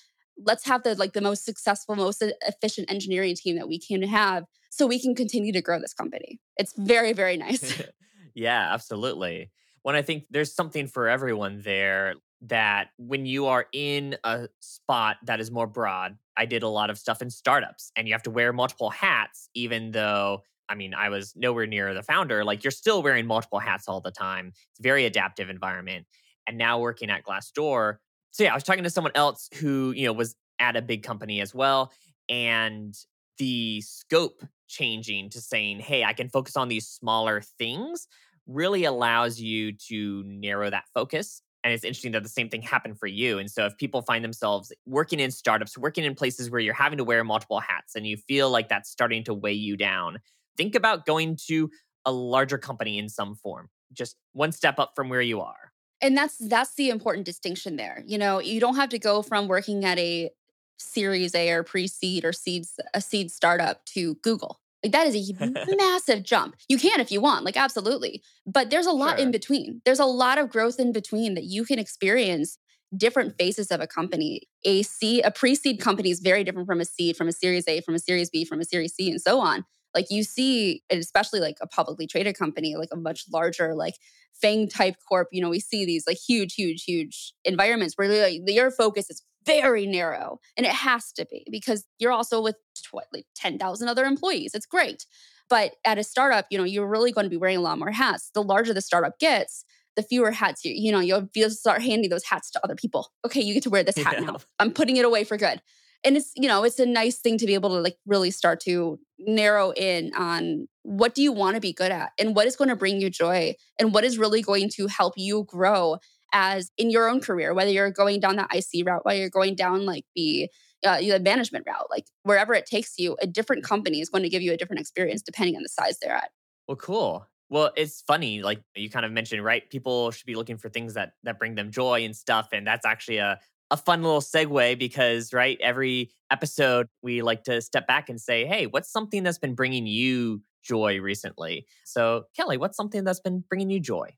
let's 0.43 0.67
have 0.67 0.83
the 0.83 0.95
like 0.95 1.13
the 1.13 1.21
most 1.21 1.45
successful, 1.45 1.95
most 1.97 2.23
efficient 2.23 2.91
engineering 2.91 3.37
team 3.37 3.57
that 3.57 3.69
we 3.69 3.79
can 3.79 4.03
have 4.03 4.45
so 4.71 4.87
we 4.87 5.01
can 5.01 5.15
continue 5.15 5.53
to 5.53 5.61
grow 5.61 5.79
this 5.79 5.95
company. 5.95 6.41
It's 6.57 6.73
very, 6.77 7.13
very 7.13 7.37
nice. 7.37 7.83
yeah, 8.35 8.73
absolutely. 8.73 9.51
When 9.87 9.95
I 9.95 10.03
think 10.03 10.25
there's 10.31 10.53
something 10.53 10.89
for 10.89 11.09
everyone 11.09 11.61
there 11.61 12.17
that 12.41 12.89
when 12.99 13.25
you 13.25 13.47
are 13.47 13.67
in 13.73 14.17
a 14.25 14.49
spot 14.59 15.19
that 15.27 15.39
is 15.39 15.53
more 15.53 15.69
broad, 15.69 16.19
I 16.37 16.45
did 16.45 16.65
a 16.65 16.69
lot 16.69 16.91
of 16.91 16.99
stuff 16.99 17.23
in 17.23 17.31
startups 17.31 17.93
and 17.95 18.09
you 18.09 18.13
have 18.13 18.25
to 18.25 18.33
wear 18.33 18.53
multiple 18.53 18.91
hats, 18.91 19.49
even 19.55 19.93
though 19.93 20.43
I 20.69 20.75
mean, 20.75 20.93
I 20.93 21.09
was 21.09 21.35
nowhere 21.37 21.69
near 21.69 21.95
the 21.95 22.03
founder. 22.03 22.45
Like 22.45 22.65
you're 22.65 22.73
still 22.73 23.01
wearing 23.01 23.27
multiple 23.27 23.61
hats 23.61 23.87
all 23.87 24.01
the 24.01 24.11
time. 24.11 24.49
It's 24.73 24.81
a 24.81 24.83
very 24.83 25.05
adaptive 25.05 25.51
environment. 25.51 26.07
And 26.49 26.59
now 26.59 26.81
working 26.81 27.09
at 27.09 27.23
Glassdoor. 27.23 27.99
So 28.33 28.43
yeah, 28.43 28.51
I 28.51 28.55
was 28.55 28.65
talking 28.65 28.83
to 28.83 28.91
someone 28.91 29.13
else 29.15 29.49
who, 29.55 29.93
you 29.93 30.07
know, 30.07 30.13
was 30.13 30.35
at 30.59 30.75
a 30.75 30.83
big 30.83 31.05
company 31.05 31.41
as 31.41 31.55
well. 31.55 31.93
And 32.29 32.93
the 33.39 33.83
scope 33.83 34.43
changing 34.67 35.31
to 35.31 35.41
saying, 35.41 35.79
hey, 35.79 36.03
I 36.03 36.13
can 36.13 36.29
focus 36.29 36.57
on 36.57 36.67
these 36.67 36.89
smaller 36.89 37.41
things 37.41 38.09
really 38.47 38.85
allows 38.85 39.41
you 39.41 39.73
to 39.73 40.23
narrow 40.25 40.71
that 40.71 40.85
focus. 40.95 41.43
And 41.65 41.73
it's 41.73 41.83
interesting 41.83 42.13
that 42.13 42.23
the 42.23 42.29
same 42.29 42.49
thing 42.49 42.63
happened 42.63 42.99
for 42.99 43.09
you. 43.09 43.39
And 43.39 43.51
so 43.51 43.67
if 43.67 43.77
people 43.77 44.01
find 44.03 44.25
themselves 44.25 44.73
working 44.87 45.19
in 45.19 45.33
startups, 45.33 45.77
working 45.77 46.05
in 46.05 46.15
places 46.15 46.49
where 46.49 46.61
you're 46.61 46.75
having 46.75 46.99
to 46.99 47.05
wear 47.05 47.25
multiple 47.25 47.59
hats 47.59 47.97
and 47.97 48.07
you 48.07 48.17
feel 48.17 48.51
like 48.51 48.69
that's 48.69 48.89
starting 48.89 49.25
to 49.25 49.35
weigh 49.35 49.53
you 49.53 49.77
down, 49.77 50.19
think 50.57 50.77
about 50.77 51.07
going 51.07 51.37
to 51.49 51.69
a 52.05 52.13
larger 52.13 52.57
company 52.57 52.99
in 52.99 53.09
some 53.09 53.35
form, 53.35 53.69
just 53.93 54.17
one 54.33 54.53
step 54.53 54.79
up 54.79 54.93
from 54.95 55.09
where 55.09 55.21
you 55.21 55.41
are. 55.41 55.73
And 56.01 56.17
that's 56.17 56.37
that's 56.39 56.75
the 56.75 56.91
important 56.91 57.27
distinction 57.27 57.77
there. 57.77 58.05
You 58.07 58.19
know, 58.19 58.39
you 58.39 58.61
don't 58.61 58.77
have 58.77 58.91
to 58.91 58.99
go 58.99 59.23
from 59.23 59.49
working 59.49 59.85
at 59.85 59.99
a 59.99 60.31
series 60.79 61.35
A 61.35 61.51
or 61.51 61.63
pre-seed 61.63 62.25
or 62.25 62.33
seeds 62.33 62.79
a 62.95 63.01
seed 63.01 63.31
startup 63.31 63.85
to 63.87 64.15
Google. 64.17 64.61
Like 64.87 64.93
that 64.93 65.07
is 65.07 65.31
a 65.41 65.67
massive 65.77 66.23
jump. 66.23 66.57
You 66.69 66.79
can 66.79 67.01
if 67.01 67.11
you 67.11 67.21
want, 67.21 67.45
like 67.45 67.57
absolutely. 67.57 68.23
But 68.47 68.71
there's 68.71 68.87
a 68.87 68.93
lot 68.93 69.19
sure. 69.19 69.27
in 69.27 69.33
between. 69.33 69.83
There's 69.85 69.99
a 69.99 70.05
lot 70.05 70.39
of 70.39 70.49
growth 70.49 70.79
in 70.79 70.93
between 70.93 71.35
that 71.35 71.45
you 71.45 71.65
can 71.65 71.79
experience 71.79 72.59
different 72.97 73.37
phases 73.37 73.71
of 73.71 73.81
a 73.81 73.87
company. 73.87 74.43
A 74.65 74.83
C, 74.83 75.21
a 75.21 75.31
pre-seed 75.31 75.81
company 75.81 76.11
is 76.11 76.21
very 76.21 76.45
different 76.45 76.69
from 76.69 76.81
a 76.81 76.85
seed, 76.85 77.17
from 77.17 77.29
a 77.29 77.33
series 77.33 77.67
A, 77.67 77.81
from 77.81 77.95
a 77.95 77.99
series 77.99 78.31
B, 78.31 78.45
from 78.45 78.61
a 78.61 78.65
series 78.65 78.95
C, 78.95 79.11
and 79.11 79.21
so 79.21 79.41
on. 79.41 79.65
Like 79.95 80.07
you 80.11 80.23
see, 80.23 80.83
especially 80.91 81.41
like 81.41 81.57
a 81.61 81.67
publicly 81.67 82.07
traded 82.07 82.39
company, 82.39 82.77
like 82.77 82.91
a 82.93 82.97
much 82.97 83.25
larger, 83.33 83.75
like 83.75 83.95
FANG 84.41 84.69
type 84.69 84.97
corp, 85.09 85.29
you 85.33 85.41
know, 85.41 85.49
we 85.49 85.59
see 85.59 85.85
these 85.85 86.05
like 86.07 86.19
huge, 86.19 86.55
huge, 86.55 86.85
huge 86.85 87.33
environments 87.45 87.95
where 87.97 88.09
like, 88.23 88.41
your 88.47 88.71
focus 88.71 89.11
is 89.11 89.23
very 89.47 89.87
narrow 89.87 90.39
and 90.57 90.67
it 90.67 90.73
has 90.73 91.13
to 91.13 91.27
be 91.31 91.47
because 91.51 91.87
you're 91.99 92.13
also 92.13 92.43
with 92.43 92.57
what, 92.91 93.07
like 93.13 93.27
10,000 93.37 93.89
other 93.89 94.05
employees. 94.05 94.53
It's 94.55 94.67
great. 94.67 95.07
But 95.49 95.73
at 95.85 95.99
a 95.99 96.05
startup, 96.05 96.47
you 96.51 96.59
know, 96.59 96.65
you're 96.65 96.89
really 96.89 97.13
going 97.13 97.25
to 97.25 97.31
be 97.31 97.37
wearing 97.37 97.57
a 97.57 97.61
lot 97.61 97.79
more 97.79 97.93
hats. 97.93 98.31
The 98.35 98.43
larger 98.43 98.75
the 98.75 98.81
startup 98.81 99.19
gets, 99.19 99.65
the 99.95 100.03
fewer 100.03 100.33
hats 100.33 100.65
you, 100.65 100.73
you 100.75 100.93
know, 100.93 101.01
you'll, 101.01 101.51
start 101.51 101.83
handing 101.83 102.11
those 102.11 102.25
hats 102.25 102.51
to 102.51 102.61
other 102.65 102.75
people. 102.75 103.13
Okay, 103.25 103.41
you 103.41 103.55
get 103.55 103.63
to 103.63 103.71
wear 103.71 103.85
this 103.85 103.97
hat 103.97 104.17
yeah. 104.19 104.27
now. 104.27 104.37
I'm 104.59 104.73
putting 104.73 104.97
it 104.97 105.05
away 105.05 105.25
for 105.25 105.37
good 105.37 105.63
and 106.07 106.17
it's 106.17 106.33
you 106.37 106.49
know 106.49 106.65
it's 106.65 106.79
a 106.79 106.87
nice 106.87 107.19
thing 107.19 107.37
to 107.37 107.47
be 107.47 107.55
able 107.55 107.71
to 107.71 107.81
like 107.81 107.97
really 108.07 108.31
start 108.31 108.61
to 108.61 108.99
narrow 109.19 109.73
in 109.73 110.13
on 110.15 110.69
what 110.83 111.15
do 111.15 111.23
you 111.23 111.33
want 111.33 111.57
to 111.57 111.61
be 111.61 111.73
good 111.73 111.91
at 111.91 112.13
and 112.19 112.37
what 112.37 112.47
is 112.47 112.57
going 112.57 112.69
to 112.69 112.77
bring 112.77 113.01
you 113.01 113.11
joy 113.11 113.55
and 113.79 113.93
what 113.93 114.05
is 114.05 114.19
really 114.19 114.41
going 114.41 114.71
to 114.71 114.87
help 114.87 115.15
you 115.17 115.45
grow 115.45 115.97
as 116.33 116.71
in 116.77 116.91
your 116.91 117.09
own 117.09 117.21
career 117.21 117.55
whether 117.55 117.71
you're 117.71 117.91
going 117.91 118.21
down 118.21 118.37
the 118.37 118.47
ic 118.55 118.87
route 118.87 119.05
whether 119.05 119.19
you're 119.19 119.31
going 119.31 119.55
down 119.55 119.85
like 119.87 120.05
the 120.15 120.49
uh, 120.85 120.99
the 121.01 121.19
management 121.21 121.65
route 121.67 121.89
like 121.91 122.07
wherever 122.23 122.55
it 122.55 122.67
takes 122.67 122.99
you 122.99 123.17
a 123.21 123.27
different 123.27 123.65
company 123.65 124.01
is 124.01 124.09
going 124.09 124.23
to 124.23 124.29
give 124.29 124.43
you 124.43 124.53
a 124.53 124.57
different 124.57 124.81
experience 124.81 125.23
depending 125.23 125.57
on 125.57 125.63
the 125.63 125.69
size 125.69 125.99
they're 126.01 126.15
at 126.15 126.31
well 126.69 126.77
cool 126.77 127.27
well, 127.49 127.71
it's 127.77 128.03
funny, 128.03 128.43
like 128.43 128.61
you 128.75 128.91
kind 128.91 129.07
of 129.07 129.13
mentioned, 129.13 129.45
right? 129.45 129.69
People 129.71 130.11
should 130.11 130.27
be 130.27 130.35
looking 130.35 130.57
for 130.57 130.69
things 130.69 130.95
that 130.95 131.13
that 131.23 131.39
bring 131.39 131.55
them 131.55 131.71
joy 131.71 132.05
and 132.05 132.17
stuff, 132.17 132.49
and 132.53 132.67
that's 132.67 132.85
actually 132.85 133.19
a 133.19 133.39
a 133.71 133.77
fun 133.77 134.03
little 134.03 134.21
segue 134.21 134.79
because, 134.79 135.33
right, 135.33 135.59
every 135.61 136.11
episode 136.31 136.87
we 137.03 137.23
like 137.23 137.45
to 137.45 137.61
step 137.61 137.87
back 137.87 138.09
and 138.09 138.21
say, 138.21 138.47
hey, 138.47 138.67
what's 138.67 138.91
something 138.91 139.23
that's 139.23 139.39
been 139.39 139.55
bringing 139.55 139.87
you 139.87 140.43
joy 140.63 141.01
recently? 141.01 141.67
So, 141.85 142.25
Kelly, 142.37 142.59
what's 142.59 142.77
something 142.77 143.05
that's 143.05 143.21
been 143.21 143.43
bringing 143.49 143.71
you 143.71 143.81
joy? 143.81 144.11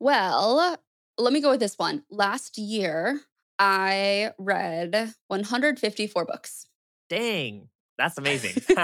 Well, 0.00 0.76
let 1.18 1.32
me 1.32 1.40
go 1.40 1.50
with 1.50 1.60
this 1.60 1.78
one. 1.78 2.02
Last 2.10 2.58
year, 2.58 3.20
I 3.58 4.32
read 4.38 5.12
154 5.28 6.24
books. 6.24 6.66
Dang, 7.08 7.68
that's 7.96 8.18
amazing. 8.18 8.62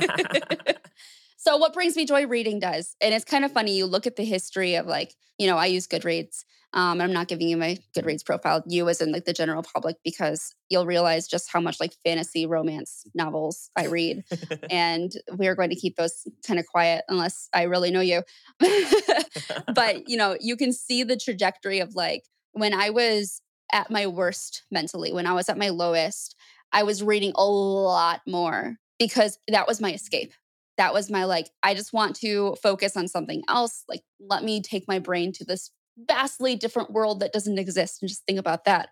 so, 1.37 1.57
what 1.57 1.73
brings 1.75 1.97
me 1.97 2.07
joy 2.07 2.27
reading 2.27 2.59
does, 2.59 2.97
and 3.01 3.15
it's 3.15 3.25
kind 3.25 3.45
of 3.45 3.53
funny, 3.53 3.77
you 3.77 3.87
look 3.87 4.07
at 4.07 4.17
the 4.17 4.25
history 4.25 4.77
of 4.77 4.87
like, 4.87 5.15
you 5.39 5.47
know, 5.47 5.57
I 5.57 5.67
use 5.67 5.87
Goodreads 5.87 6.45
um, 6.75 7.01
I'm 7.01 7.13
not 7.13 7.29
giving 7.29 7.49
you 7.49 7.57
my 7.57 7.79
Goodreads 7.97 8.25
profile, 8.25 8.63
you 8.67 8.89
as 8.89 9.01
in 9.01 9.13
like 9.13 9.25
the 9.25 9.33
general 9.33 9.63
public, 9.63 9.97
because 10.05 10.55
you'll 10.71 10.87
realize 10.87 11.29
just 11.29 11.51
how 11.53 11.61
much 11.61 11.79
like 11.81 11.93
fantasy 12.05 12.47
romance 12.47 13.05
novels 13.15 13.71
I 13.77 13.87
read. 13.87 14.25
and 14.71 15.13
we're 15.33 15.55
going 15.55 15.71
to 15.71 15.77
keep 15.77 15.97
those 15.97 16.27
kind 16.47 16.59
of 16.59 16.67
quiet 16.67 17.05
unless 17.09 17.49
I 17.53 17.65
really 17.65 17.91
know 17.91 18.01
you. 18.01 18.23
but, 19.75 20.09
you 20.09 20.17
know, 20.17 20.37
you 20.41 20.57
can 20.57 20.73
see 20.73 21.03
the 21.03 21.17
trajectory 21.17 21.81
of 21.81 21.95
like 21.95 22.25
when 22.53 22.73
I 22.73 22.91
was 22.91 23.43
at 23.73 23.91
my 23.91 24.07
worst 24.07 24.65
mentally, 24.71 25.13
when 25.13 25.27
I 25.27 25.33
was 25.35 25.49
at 25.49 25.59
my 25.59 25.69
lowest, 25.69 26.37
I 26.73 26.85
was 26.85 27.03
reading 27.03 27.33
a 27.35 27.45
lot 27.45 28.23
more 28.27 28.77
because 28.99 29.39
that 29.49 29.67
was 29.67 29.81
my 29.81 29.93
escape 29.93 30.33
that 30.79 30.95
was 30.95 31.11
my 31.11 31.25
like 31.25 31.49
i 31.63 31.75
just 31.75 31.93
want 31.93 32.17
to 32.17 32.57
focus 32.63 32.97
on 32.97 33.07
something 33.09 33.43
else 33.49 33.85
like 33.89 34.03
let 34.21 34.43
me 34.43 34.61
take 34.63 34.89
my 34.89 34.99
brain 34.99 35.33
to 35.33 35.45
this 35.45 35.71
vastly 35.97 36.57
different 36.57 36.91
world 36.91 37.21
that 37.21 37.33
doesn't 37.33 37.59
exist 37.59 38.03
and 38.03 38.09
just 38.09 38.25
think 38.27 38.39
about 38.39 38.65
that. 38.65 38.89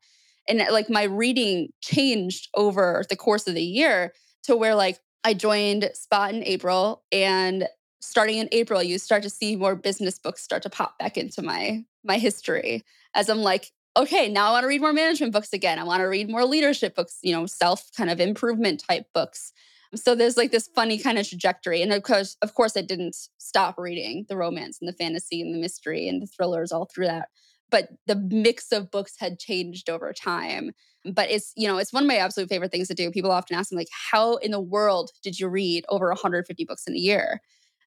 And 0.49 0.61
uh, 0.61 0.66
like 0.71 0.90
my 0.90 1.04
reading 1.04 1.71
changed 1.80 2.49
over 2.54 3.04
the 3.09 3.16
course 3.16 3.47
of 3.47 3.54
the 3.54 3.62
year 3.62 4.12
to 4.45 4.57
where 4.57 4.75
like 4.75 4.99
i 5.25 5.35
joined 5.35 5.90
spot 5.95 6.35
in 6.35 6.42
april 6.45 7.02
and 7.12 7.69
starting 8.00 8.38
in 8.38 8.49
april 8.52 8.83
you 8.83 8.99
start 8.99 9.23
to 9.23 9.30
see 9.30 9.57
more 9.57 9.76
business 9.76 10.19
books 10.19 10.42
start 10.42 10.62
to 10.62 10.71
pop 10.71 10.99
back 10.99 11.16
into 11.16 11.42
my 11.42 11.85
my 12.04 12.19
history 12.19 12.83
as 13.14 13.28
i'm 13.28 13.40
like 13.40 13.71
okay 13.97 14.28
now 14.28 14.49
i 14.49 14.52
want 14.52 14.64
to 14.64 14.69
read 14.69 14.80
more 14.80 14.92
management 14.92 15.33
books 15.33 15.52
again. 15.52 15.78
I 15.78 15.85
want 15.85 16.00
to 16.00 16.04
read 16.04 16.30
more 16.30 16.45
leadership 16.45 16.95
books 16.95 17.19
you 17.23 17.33
know 17.33 17.47
self 17.47 17.90
kind 17.97 18.11
of 18.11 18.21
improvement 18.21 18.83
type 18.88 19.07
books 19.14 19.52
so 19.95 20.15
there's 20.15 20.37
like 20.37 20.53
this 20.53 20.69
funny 20.75 20.99
kind 20.99 21.19
of 21.19 21.29
trajectory. 21.29 21.83
And 21.83 21.93
of 21.93 22.03
course, 22.03 22.37
of 22.43 22.55
course, 22.55 22.77
I 22.77 22.83
didn't 22.83 23.17
stop 23.39 23.77
reading 23.79 24.27
the 24.29 24.37
romance 24.37 24.79
and 24.81 24.89
the 24.89 24.97
fantasy 24.97 25.41
and 25.41 25.55
the 25.55 25.59
mystery 25.59 26.09
and 26.09 26.23
the 26.23 26.27
thrillers 26.27 26.73
all 26.73 26.87
through 26.87 27.07
that. 27.07 27.29
But 27.71 27.89
the 28.07 28.17
mix 28.17 28.73
of 28.73 28.91
books 28.91 29.15
had 29.19 29.39
changed 29.39 29.89
over 29.89 30.13
time. 30.13 30.73
But 31.05 31.31
it's, 31.31 31.53
you 31.57 31.67
know, 31.67 31.79
it's 31.79 31.93
one 31.93 32.03
of 32.03 32.09
my 32.09 32.17
absolute 32.17 32.49
favorite 32.49 32.73
things 32.73 32.89
to 32.89 32.95
do. 32.95 33.11
People 33.11 33.31
often 33.31 33.57
ask 33.57 33.73
me, 33.73 33.79
like, 33.79 33.89
how 34.13 34.37
in 34.37 34.51
the 34.51 34.61
world 34.61 35.11
did 35.23 35.39
you 35.39 35.49
read 35.49 35.85
over 35.89 36.09
150 36.09 36.65
books 36.65 36.87
in 36.87 36.95
a 36.95 36.99
year? 36.99 37.41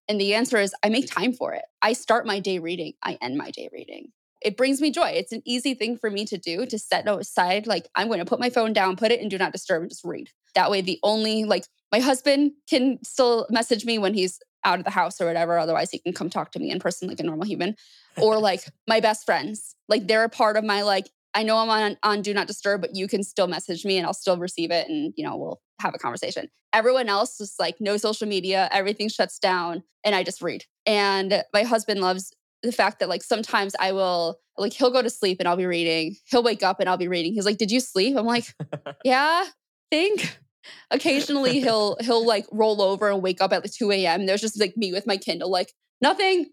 And 0.10 0.20
the 0.20 0.34
answer 0.34 0.58
is 0.58 0.74
I 0.84 0.90
make 0.90 1.10
time 1.10 1.32
for 1.34 1.54
it. 1.54 1.64
I 1.82 1.94
start 1.94 2.26
my 2.26 2.40
day 2.40 2.60
reading, 2.60 2.94
I 3.04 3.18
end 3.22 3.38
my 3.38 3.52
day 3.52 3.70
reading 3.72 4.12
it 4.44 4.58
brings 4.58 4.82
me 4.82 4.92
joy. 4.92 5.10
It's 5.10 5.32
an 5.32 5.42
easy 5.46 5.74
thing 5.74 5.98
for 5.98 6.10
me 6.10 6.26
to 6.26 6.38
do 6.38 6.66
to 6.66 6.78
set 6.78 7.08
aside. 7.08 7.68
Like, 7.68 7.88
I'm 7.96 8.08
going 8.08 8.20
to 8.20 8.26
put 8.26 8.40
my 8.40 8.50
phone 8.50 8.74
down, 8.74 8.96
put 8.96 9.12
it 9.12 9.22
in 9.22 9.30
do 9.30 9.38
not 9.38 9.52
disturb, 9.52 9.82
and 9.82 9.90
just 9.90 10.04
read. 10.04 10.30
That 10.56 10.70
way, 10.70 10.82
the 10.82 11.00
only, 11.04 11.46
like, 11.46 11.66
my 11.92 12.00
husband 12.00 12.52
can 12.70 13.00
still 13.04 13.48
message 13.50 13.86
me 13.86 13.98
when 13.98 14.14
he's 14.14 14.40
out 14.66 14.80
of 14.80 14.86
the 14.86 14.92
house 14.92 15.20
or 15.20 15.26
whatever. 15.26 15.58
Otherwise, 15.58 15.92
he 15.92 16.00
can 16.00 16.14
come 16.14 16.30
talk 16.30 16.52
to 16.52 16.60
me 16.60 16.72
in 16.72 16.80
person 16.80 17.08
like 17.08 17.20
a 17.20 17.24
normal 17.24 17.46
human. 17.46 17.76
Or 18.18 18.38
like 18.40 18.64
my 18.88 19.00
best 19.00 19.26
friends, 19.26 19.76
like 19.88 20.08
they're 20.08 20.24
a 20.24 20.30
part 20.30 20.58
of 20.58 20.64
my, 20.64 20.82
like, 20.82 21.10
I 21.34 21.44
know 21.44 21.58
I'm 21.58 21.70
on, 21.70 21.98
on 22.04 22.22
do 22.22 22.34
not 22.34 22.48
disturb, 22.48 22.82
but 22.82 22.96
you 22.96 23.08
can 23.08 23.24
still 23.24 23.48
message 23.48 23.86
me 23.86 23.98
and 23.98 24.06
I'll 24.06 24.14
still 24.14 24.38
receive 24.38 24.72
it. 24.72 24.88
And, 24.88 25.14
you 25.18 25.26
know, 25.26 25.36
we'll 25.36 25.62
have 25.82 25.96
a 25.96 25.98
conversation. 25.98 26.50
Everyone 26.74 27.10
else 27.10 27.40
is 27.40 27.56
like 27.60 27.78
no 27.80 27.98
social 27.98 28.28
media, 28.28 28.70
everything 28.72 29.10
shuts 29.10 29.40
down 29.40 29.84
and 30.04 30.16
I 30.16 30.24
just 30.24 30.42
read. 30.42 30.66
And 30.86 31.44
my 31.54 31.64
husband 31.64 32.02
loves 32.02 32.34
the 32.64 32.72
fact 32.72 33.00
that 33.00 33.10
like 33.10 33.24
sometimes 33.24 33.76
I 33.80 33.92
will 33.92 34.40
like 34.58 34.74
he'll 34.74 34.92
go 34.92 35.02
to 35.02 35.10
sleep 35.10 35.40
and 35.40 35.48
I'll 35.48 35.58
be 35.58 35.66
reading. 35.66 36.16
He'll 36.26 36.44
wake 36.44 36.64
up 36.64 36.80
and 36.80 36.90
I'll 36.90 36.98
be 36.98 37.08
reading. 37.08 37.34
He's 37.34 37.46
like, 37.46 37.58
"Did 37.58 37.72
you 37.72 37.80
sleep?" 37.80 38.18
I'm 38.18 38.26
like, 38.26 38.46
"Yeah, 39.04 39.46
think." 39.92 40.40
Occasionally 40.92 41.60
he'll 41.60 41.98
he'll 42.00 42.26
like 42.26 42.46
roll 42.52 42.82
over 42.82 43.10
and 43.10 43.22
wake 43.22 43.42
up 43.42 43.52
at 43.52 43.64
like 43.64 43.74
2 43.74 43.92
a.m. 43.92 44.26
There's 44.26 44.42
just 44.42 44.60
like 44.60 44.78
me 44.78 44.94
with 44.94 45.06
my 45.06 45.18
Kindle, 45.18 45.52
like 45.52 45.74
nothing. 46.02 46.48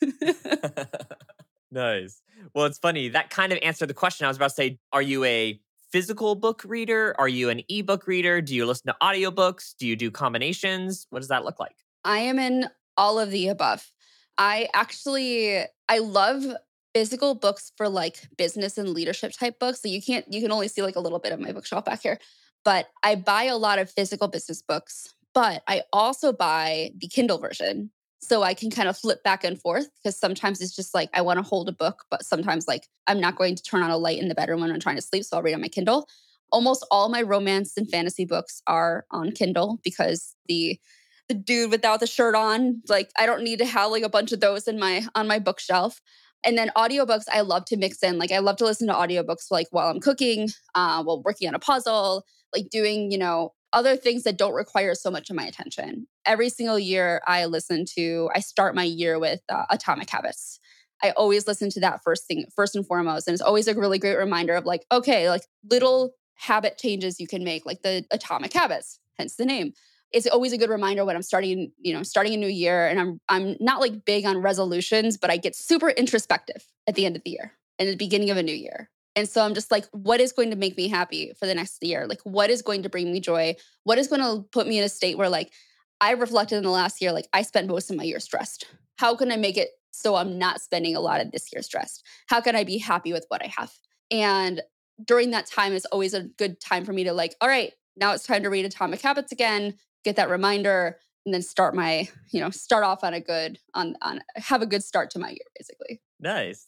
nice. 1.70 2.22
Well, 2.54 2.64
it's 2.64 2.78
funny. 2.78 3.08
That 3.10 3.30
kind 3.30 3.52
of 3.52 3.58
answered 3.62 3.88
the 3.88 3.94
question. 3.94 4.24
I 4.24 4.28
was 4.28 4.38
about 4.38 4.48
to 4.48 4.54
say, 4.54 4.78
are 4.92 5.02
you 5.02 5.24
a 5.24 5.60
physical 5.92 6.34
book 6.34 6.62
reader? 6.64 7.14
Are 7.18 7.28
you 7.28 7.50
an 7.50 7.62
ebook 7.68 8.06
reader? 8.06 8.40
Do 8.40 8.54
you 8.54 8.64
listen 8.64 8.86
to 8.92 8.96
audiobooks? 9.02 9.74
Do 9.78 9.86
you 9.86 9.96
do 9.96 10.10
combinations? 10.10 11.06
What 11.10 11.20
does 11.20 11.28
that 11.28 11.44
look 11.44 11.60
like? 11.60 11.76
I 12.04 12.18
am 12.20 12.38
in 12.38 12.68
all 12.96 13.18
of 13.18 13.30
the 13.30 13.48
above. 13.48 13.90
I 14.38 14.68
actually 14.74 15.64
I 15.88 15.98
love 15.98 16.44
physical 16.94 17.34
books 17.34 17.72
for 17.76 17.88
like 17.88 18.28
business 18.36 18.78
and 18.78 18.90
leadership 18.90 19.32
type 19.32 19.58
books. 19.58 19.82
So 19.82 19.88
you 19.88 20.00
can't 20.02 20.24
you 20.32 20.40
can 20.40 20.52
only 20.52 20.68
see 20.68 20.82
like 20.82 20.96
a 20.96 21.00
little 21.00 21.18
bit 21.18 21.32
of 21.32 21.40
my 21.40 21.52
bookshelf 21.52 21.84
back 21.84 22.02
here. 22.02 22.18
But 22.64 22.86
I 23.02 23.16
buy 23.16 23.44
a 23.44 23.56
lot 23.56 23.78
of 23.78 23.90
physical 23.90 24.28
business 24.28 24.62
books, 24.62 25.14
but 25.34 25.62
I 25.68 25.82
also 25.92 26.32
buy 26.32 26.92
the 26.96 27.08
Kindle 27.08 27.38
version. 27.38 27.90
So 28.20 28.42
I 28.42 28.54
can 28.54 28.70
kind 28.70 28.88
of 28.88 28.96
flip 28.96 29.22
back 29.22 29.44
and 29.44 29.60
forth 29.60 29.86
because 30.02 30.18
sometimes 30.18 30.62
it's 30.62 30.74
just 30.74 30.94
like 30.94 31.10
I 31.12 31.20
want 31.20 31.38
to 31.38 31.42
hold 31.42 31.68
a 31.68 31.72
book, 31.72 32.04
but 32.10 32.24
sometimes 32.24 32.66
like 32.66 32.88
I'm 33.06 33.20
not 33.20 33.36
going 33.36 33.54
to 33.54 33.62
turn 33.62 33.82
on 33.82 33.90
a 33.90 33.98
light 33.98 34.18
in 34.18 34.28
the 34.28 34.34
bedroom 34.34 34.62
when 34.62 34.72
I'm 34.72 34.80
trying 34.80 34.96
to 34.96 35.02
sleep. 35.02 35.24
So 35.24 35.36
I'll 35.36 35.42
read 35.42 35.54
on 35.54 35.60
my 35.60 35.68
Kindle. 35.68 36.08
Almost 36.50 36.86
all 36.90 37.08
my 37.08 37.20
romance 37.20 37.72
and 37.76 37.90
fantasy 37.90 38.24
books 38.24 38.62
are 38.66 39.04
on 39.10 39.32
Kindle 39.32 39.78
because 39.82 40.36
the 40.46 40.78
the 41.28 41.34
dude 41.34 41.70
without 41.70 42.00
the 42.00 42.06
shirt 42.06 42.34
on. 42.34 42.82
Like 42.88 43.10
I 43.18 43.26
don't 43.26 43.44
need 43.44 43.58
to 43.60 43.66
have 43.66 43.90
like 43.90 44.02
a 44.02 44.08
bunch 44.08 44.32
of 44.32 44.40
those 44.40 44.68
in 44.68 44.78
my 44.78 45.06
on 45.14 45.26
my 45.26 45.38
bookshelf. 45.38 46.00
And 46.44 46.58
then 46.58 46.70
audiobooks, 46.76 47.24
I 47.32 47.40
love 47.40 47.64
to 47.66 47.76
mix 47.76 48.02
in. 48.02 48.18
Like 48.18 48.30
I 48.30 48.38
love 48.38 48.56
to 48.56 48.64
listen 48.64 48.86
to 48.88 48.92
audiobooks 48.92 49.50
like 49.50 49.66
while 49.70 49.88
I'm 49.88 50.00
cooking, 50.00 50.50
uh, 50.74 51.02
while 51.02 51.22
working 51.22 51.48
on 51.48 51.54
a 51.54 51.58
puzzle, 51.58 52.24
like 52.54 52.68
doing, 52.70 53.10
you 53.10 53.16
know, 53.16 53.54
other 53.72 53.96
things 53.96 54.22
that 54.22 54.38
don't 54.38 54.52
require 54.54 54.94
so 54.94 55.10
much 55.10 55.30
of 55.30 55.36
my 55.36 55.44
attention. 55.44 56.06
Every 56.26 56.50
single 56.50 56.78
year, 56.78 57.22
I 57.26 57.46
listen 57.46 57.84
to, 57.96 58.30
I 58.34 58.40
start 58.40 58.74
my 58.74 58.84
year 58.84 59.18
with 59.18 59.40
uh, 59.48 59.64
Atomic 59.70 60.10
Habits. 60.10 60.60
I 61.02 61.10
always 61.10 61.48
listen 61.48 61.70
to 61.70 61.80
that 61.80 62.00
first 62.04 62.26
thing, 62.26 62.44
first 62.54 62.76
and 62.76 62.86
foremost. 62.86 63.26
And 63.26 63.34
it's 63.34 63.42
always 63.42 63.66
a 63.66 63.74
really 63.74 63.98
great 63.98 64.16
reminder 64.16 64.54
of 64.54 64.64
like, 64.64 64.84
okay, 64.92 65.28
like 65.28 65.42
little 65.68 66.12
habit 66.36 66.78
changes 66.78 67.18
you 67.18 67.26
can 67.26 67.42
make, 67.42 67.66
like 67.66 67.82
the 67.82 68.04
Atomic 68.10 68.52
Habits, 68.52 69.00
hence 69.18 69.34
the 69.36 69.44
name. 69.44 69.72
It's 70.14 70.26
always 70.28 70.52
a 70.52 70.58
good 70.58 70.70
reminder 70.70 71.04
when 71.04 71.16
I'm 71.16 71.22
starting, 71.22 71.72
you 71.78 71.92
know, 71.92 72.02
starting 72.02 72.32
a 72.34 72.38
new 72.38 72.48
year 72.48 72.86
and 72.86 73.00
I'm 73.00 73.20
I'm 73.28 73.56
not 73.60 73.80
like 73.80 74.04
big 74.04 74.24
on 74.24 74.38
resolutions, 74.38 75.18
but 75.18 75.30
I 75.30 75.36
get 75.36 75.54
super 75.56 75.90
introspective 75.90 76.64
at 76.86 76.94
the 76.94 77.04
end 77.04 77.16
of 77.16 77.22
the 77.24 77.32
year 77.32 77.52
and 77.78 77.88
the 77.88 77.96
beginning 77.96 78.30
of 78.30 78.36
a 78.36 78.42
new 78.42 78.54
year. 78.54 78.90
And 79.16 79.28
so 79.28 79.44
I'm 79.44 79.54
just 79.54 79.70
like, 79.70 79.86
what 79.92 80.20
is 80.20 80.32
going 80.32 80.50
to 80.50 80.56
make 80.56 80.76
me 80.76 80.88
happy 80.88 81.32
for 81.38 81.46
the 81.46 81.54
next 81.54 81.82
year? 81.82 82.06
Like, 82.06 82.20
what 82.22 82.50
is 82.50 82.62
going 82.62 82.82
to 82.82 82.88
bring 82.88 83.12
me 83.12 83.20
joy? 83.20 83.54
What 83.84 83.98
is 83.98 84.08
going 84.08 84.20
to 84.20 84.42
put 84.50 84.66
me 84.66 84.78
in 84.78 84.84
a 84.84 84.88
state 84.88 85.16
where, 85.16 85.28
like, 85.28 85.52
I 86.00 86.12
reflected 86.12 86.56
in 86.56 86.64
the 86.64 86.70
last 86.70 87.00
year, 87.00 87.12
like, 87.12 87.28
I 87.32 87.42
spent 87.42 87.68
most 87.68 87.90
of 87.90 87.96
my 87.96 88.02
year 88.02 88.18
stressed. 88.18 88.66
How 88.98 89.14
can 89.14 89.30
I 89.30 89.36
make 89.36 89.56
it 89.56 89.70
so 89.92 90.16
I'm 90.16 90.38
not 90.38 90.60
spending 90.60 90.96
a 90.96 91.00
lot 91.00 91.20
of 91.20 91.30
this 91.30 91.52
year 91.52 91.62
stressed? 91.62 92.04
How 92.26 92.40
can 92.40 92.56
I 92.56 92.64
be 92.64 92.78
happy 92.78 93.12
with 93.12 93.24
what 93.28 93.42
I 93.42 93.52
have? 93.56 93.72
And 94.10 94.62
during 95.04 95.30
that 95.30 95.46
time 95.46 95.72
is 95.72 95.86
always 95.86 96.14
a 96.14 96.24
good 96.24 96.60
time 96.60 96.84
for 96.84 96.92
me 96.92 97.04
to, 97.04 97.12
like, 97.12 97.36
all 97.40 97.48
right, 97.48 97.72
now 97.96 98.12
it's 98.12 98.26
time 98.26 98.42
to 98.42 98.50
read 98.50 98.64
Atomic 98.64 99.00
Habits 99.00 99.30
again, 99.30 99.74
get 100.04 100.16
that 100.16 100.28
reminder, 100.28 100.98
and 101.24 101.32
then 101.32 101.42
start 101.42 101.74
my, 101.74 102.08
you 102.30 102.40
know, 102.40 102.50
start 102.50 102.84
off 102.84 103.02
on 103.02 103.14
a 103.14 103.20
good, 103.20 103.58
on, 103.74 103.96
on, 104.02 104.20
have 104.36 104.62
a 104.62 104.66
good 104.66 104.84
start 104.84 105.10
to 105.10 105.18
my 105.18 105.30
year, 105.30 105.46
basically. 105.58 106.00
Nice. 106.20 106.66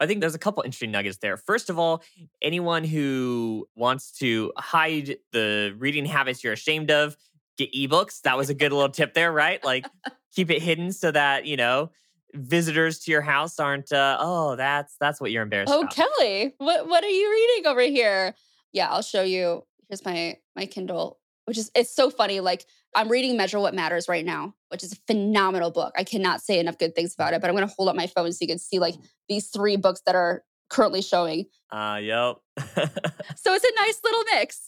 I 0.00 0.06
think 0.06 0.20
there's 0.20 0.34
a 0.34 0.38
couple 0.38 0.62
interesting 0.62 0.90
nuggets 0.90 1.18
there. 1.18 1.36
First 1.36 1.70
of 1.70 1.78
all, 1.78 2.02
anyone 2.42 2.84
who 2.84 3.66
wants 3.74 4.12
to 4.18 4.52
hide 4.56 5.16
the 5.32 5.74
reading 5.78 6.06
habits 6.06 6.42
you're 6.42 6.52
ashamed 6.52 6.90
of, 6.90 7.16
get 7.58 7.72
ebooks. 7.72 8.20
That 8.22 8.36
was 8.36 8.50
a 8.50 8.54
good 8.54 8.72
little 8.72 8.88
tip 8.88 9.14
there, 9.14 9.32
right? 9.32 9.62
Like 9.64 9.86
keep 10.34 10.50
it 10.50 10.62
hidden 10.62 10.92
so 10.92 11.10
that, 11.10 11.46
you 11.46 11.56
know, 11.56 11.90
visitors 12.34 12.98
to 13.00 13.10
your 13.10 13.20
house 13.20 13.60
aren't 13.60 13.92
uh, 13.92 14.16
oh, 14.20 14.56
that's 14.56 14.96
that's 14.98 15.20
what 15.20 15.30
you're 15.30 15.42
embarrassed 15.42 15.72
oh, 15.72 15.82
about. 15.82 15.94
Kelly, 15.94 16.54
what 16.58 16.88
what 16.88 17.04
are 17.04 17.08
you 17.08 17.30
reading 17.30 17.66
over 17.70 17.82
here? 17.82 18.34
Yeah, 18.72 18.88
I'll 18.88 19.02
show 19.02 19.22
you. 19.22 19.64
Here's 19.88 20.04
my 20.04 20.38
my 20.56 20.66
Kindle, 20.66 21.20
which 21.46 21.58
is 21.58 21.70
it's 21.74 21.94
so 21.94 22.10
funny 22.10 22.40
like 22.40 22.64
I'm 22.94 23.08
reading 23.08 23.36
Measure 23.36 23.58
What 23.58 23.74
Matters 23.74 24.08
right 24.08 24.24
now, 24.24 24.54
which 24.68 24.84
is 24.84 24.92
a 24.92 24.96
phenomenal 25.06 25.70
book. 25.70 25.92
I 25.96 26.04
cannot 26.04 26.40
say 26.40 26.60
enough 26.60 26.78
good 26.78 26.94
things 26.94 27.14
about 27.14 27.34
it, 27.34 27.40
but 27.40 27.50
I'm 27.50 27.56
going 27.56 27.66
to 27.66 27.74
hold 27.74 27.88
up 27.88 27.96
my 27.96 28.06
phone 28.06 28.32
so 28.32 28.38
you 28.40 28.48
can 28.48 28.58
see 28.58 28.78
like 28.78 28.94
these 29.28 29.48
three 29.48 29.76
books 29.76 30.00
that 30.06 30.14
are 30.14 30.44
currently 30.70 31.02
showing. 31.02 31.46
Uh, 31.70 31.98
yep. 32.00 32.36
so 32.58 33.52
it's 33.52 33.64
a 33.64 33.72
nice 33.76 34.00
little 34.04 34.24
mix. 34.32 34.60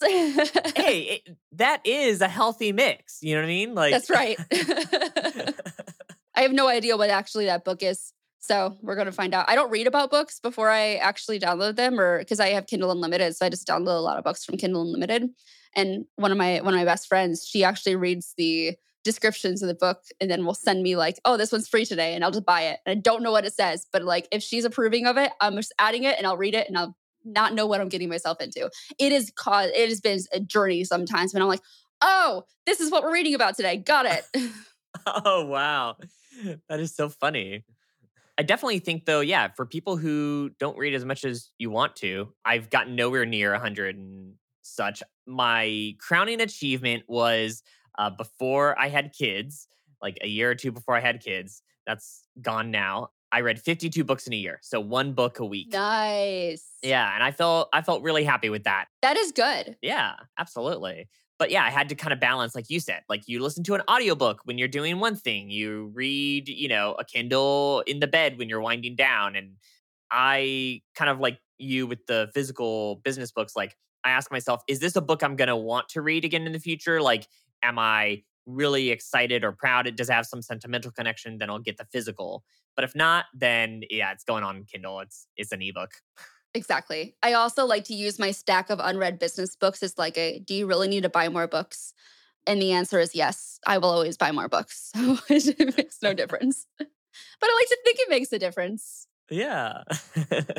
hey, 0.75 1.01
it, 1.25 1.37
that 1.53 1.81
is 1.85 2.21
a 2.21 2.27
healthy 2.27 2.71
mix. 2.71 3.19
You 3.21 3.35
know 3.35 3.41
what 3.41 3.45
I 3.45 3.47
mean? 3.47 3.75
Like 3.75 3.93
That's 3.93 4.09
right. 4.09 4.37
I 6.35 6.41
have 6.41 6.53
no 6.53 6.67
idea 6.67 6.97
what 6.97 7.09
actually 7.09 7.45
that 7.45 7.63
book 7.63 7.81
is. 7.81 8.13
So 8.39 8.77
we're 8.81 8.95
going 8.95 9.07
to 9.07 9.11
find 9.11 9.33
out. 9.33 9.49
I 9.49 9.55
don't 9.55 9.71
read 9.71 9.87
about 9.87 10.11
books 10.11 10.39
before 10.39 10.69
I 10.69 10.95
actually 10.95 11.39
download 11.39 11.75
them 11.75 11.99
or 11.99 12.19
because 12.19 12.39
I 12.39 12.49
have 12.49 12.67
Kindle 12.67 12.91
Unlimited. 12.91 13.35
So 13.35 13.45
I 13.45 13.49
just 13.49 13.67
download 13.67 13.97
a 13.97 14.01
lot 14.01 14.17
of 14.17 14.23
books 14.23 14.45
from 14.45 14.57
Kindle 14.57 14.83
Unlimited. 14.83 15.29
And 15.77 16.05
one 16.15 16.31
of 16.31 16.37
my 16.37 16.59
one 16.61 16.73
of 16.73 16.79
my 16.79 16.85
best 16.85 17.07
friends, 17.07 17.47
she 17.47 17.63
actually 17.63 17.95
reads 17.95 18.33
the 18.35 18.75
descriptions 19.05 19.61
of 19.61 19.69
the 19.69 19.75
book 19.75 20.03
and 20.19 20.29
then 20.29 20.45
will 20.45 20.53
send 20.53 20.83
me 20.83 20.97
like, 20.97 21.17
oh, 21.23 21.37
this 21.37 21.53
one's 21.53 21.69
free 21.69 21.85
today, 21.85 22.13
and 22.13 22.25
I'll 22.25 22.31
just 22.31 22.45
buy 22.45 22.63
it. 22.63 22.79
And 22.85 22.97
I 22.97 22.99
don't 22.99 23.23
know 23.23 23.31
what 23.31 23.45
it 23.45 23.53
says, 23.53 23.87
but 23.93 24.03
like 24.03 24.27
if 24.31 24.43
she's 24.43 24.65
approving 24.65 25.05
of 25.07 25.15
it, 25.17 25.31
I'm 25.39 25.55
just 25.55 25.73
adding 25.79 26.03
it 26.03 26.17
and 26.17 26.27
I'll 26.27 26.35
read 26.35 26.55
it 26.55 26.67
and 26.67 26.77
I'll 26.77 26.97
not 27.23 27.53
know 27.53 27.65
what 27.65 27.79
I'm 27.79 27.89
getting 27.89 28.09
myself 28.09 28.41
into. 28.41 28.69
It 28.99 29.13
is 29.13 29.31
cause 29.35 29.69
it 29.73 29.89
has 29.89 30.01
been 30.01 30.19
a 30.33 30.39
journey 30.39 30.83
sometimes 30.83 31.33
when 31.33 31.41
I'm 31.41 31.49
like, 31.49 31.61
oh, 32.01 32.43
this 32.65 32.79
is 32.79 32.91
what 32.91 33.03
we're 33.03 33.13
reading 33.13 33.35
about 33.35 33.55
today. 33.55 33.77
Got 33.77 34.05
it. 34.07 34.25
oh 35.05 35.45
wow. 35.45 35.95
That 36.69 36.79
is 36.79 36.95
so 36.95 37.09
funny. 37.09 37.63
I 38.37 38.43
definitely 38.43 38.79
think 38.79 39.05
though, 39.05 39.21
yeah, 39.21 39.49
for 39.55 39.65
people 39.65 39.97
who 39.97 40.51
don't 40.59 40.77
read 40.77 40.93
as 40.93 41.05
much 41.05 41.23
as 41.23 41.49
you 41.57 41.69
want 41.69 41.95
to, 41.97 42.33
I've 42.45 42.69
gotten 42.69 42.95
nowhere 42.95 43.25
near 43.25 43.51
100 43.51 43.95
and 43.95 44.33
such. 44.67 45.03
My 45.25 45.95
crowning 45.99 46.41
achievement 46.41 47.03
was 47.07 47.63
uh, 47.97 48.09
before 48.09 48.79
I 48.79 48.89
had 48.89 49.13
kids, 49.13 49.67
like 50.01 50.17
a 50.21 50.27
year 50.27 50.51
or 50.51 50.55
two 50.55 50.71
before 50.71 50.95
I 50.95 50.99
had 50.99 51.21
kids. 51.21 51.61
That's 51.85 52.23
gone 52.41 52.71
now. 52.71 53.09
I 53.31 53.41
read 53.41 53.59
52 53.59 54.03
books 54.03 54.25
in 54.25 54.33
a 54.33 54.37
year, 54.37 54.59
so 54.61 54.79
one 54.79 55.13
book 55.13 55.39
a 55.39 55.45
week. 55.45 55.73
Nice. 55.73 56.65
Yeah, 56.81 57.13
and 57.13 57.23
I 57.23 57.31
felt 57.31 57.69
I 57.73 57.81
felt 57.81 58.01
really 58.01 58.23
happy 58.23 58.49
with 58.49 58.63
that. 58.63 58.85
That 59.01 59.17
is 59.17 59.31
good. 59.33 59.75
Yeah, 59.81 60.13
absolutely. 60.37 61.09
But 61.37 61.51
yeah, 61.51 61.63
I 61.63 61.69
had 61.69 61.89
to 61.89 61.95
kind 61.95 62.13
of 62.13 62.19
balance 62.19 62.55
like 62.55 62.69
you 62.69 62.79
said. 62.79 63.01
Like 63.09 63.27
you 63.27 63.41
listen 63.41 63.63
to 63.65 63.75
an 63.75 63.81
audiobook 63.89 64.41
when 64.45 64.57
you're 64.57 64.67
doing 64.67 64.99
one 64.99 65.15
thing, 65.15 65.49
you 65.49 65.91
read, 65.93 66.47
you 66.47 66.67
know, 66.67 66.95
a 66.97 67.03
Kindle 67.03 67.83
in 67.85 67.99
the 67.99 68.07
bed 68.07 68.37
when 68.37 68.49
you're 68.49 68.61
winding 68.61 68.95
down 68.95 69.35
and 69.35 69.51
I 70.09 70.81
kind 70.95 71.11
of 71.11 71.19
like 71.19 71.39
you 71.57 71.85
with 71.85 72.05
the 72.07 72.29
physical 72.33 73.01
business 73.03 73.31
books 73.31 73.55
like 73.55 73.75
I 74.07 74.11
ask 74.11 74.31
myself, 74.31 74.63
is 74.69 74.79
this 74.79 74.95
a 74.95 75.01
book 75.01 75.21
I'm 75.21 75.35
going 75.35 75.49
to 75.49 75.55
want 75.57 75.89
to 75.89 76.01
read 76.01 76.23
again 76.23 76.45
in 76.45 76.53
the 76.53 76.59
future? 76.59 77.01
Like, 77.01 77.27
am 77.61 77.77
I 77.77 78.23
really 78.45 78.89
excited 78.89 79.43
or 79.43 79.51
proud? 79.51 79.85
It 79.85 79.97
does 79.97 80.07
have 80.07 80.25
some 80.25 80.41
sentimental 80.41 80.91
connection, 80.91 81.39
then 81.39 81.49
I'll 81.49 81.59
get 81.59 81.75
the 81.75 81.83
physical. 81.91 82.45
But 82.77 82.85
if 82.85 82.95
not, 82.95 83.25
then 83.33 83.81
yeah, 83.89 84.13
it's 84.13 84.23
going 84.23 84.45
on 84.45 84.63
Kindle. 84.63 85.01
It's 85.01 85.27
it's 85.35 85.51
an 85.51 85.61
ebook. 85.61 85.91
Exactly. 86.53 87.17
I 87.21 87.33
also 87.33 87.65
like 87.65 87.83
to 87.85 87.93
use 87.93 88.17
my 88.17 88.31
stack 88.31 88.69
of 88.69 88.79
unread 88.79 89.19
business 89.19 89.57
books 89.57 89.83
as 89.83 89.97
like 89.97 90.17
a 90.17 90.39
do 90.39 90.55
you 90.55 90.67
really 90.67 90.87
need 90.87 91.03
to 91.03 91.09
buy 91.09 91.27
more 91.27 91.47
books? 91.47 91.93
And 92.45 92.61
the 92.61 92.71
answer 92.71 92.99
is 92.99 93.13
yes. 93.13 93.59
I 93.67 93.77
will 93.77 93.89
always 93.89 94.15
buy 94.15 94.31
more 94.31 94.47
books. 94.47 94.91
So 94.95 95.17
it 95.27 95.77
makes 95.77 96.01
no 96.01 96.13
difference. 96.13 96.65
But 97.39 97.49
I 97.49 97.59
like 97.59 97.69
to 97.69 97.77
think 97.83 97.99
it 97.99 98.09
makes 98.11 98.31
a 98.31 98.37
difference. 98.37 99.07
Yeah. 99.31 99.83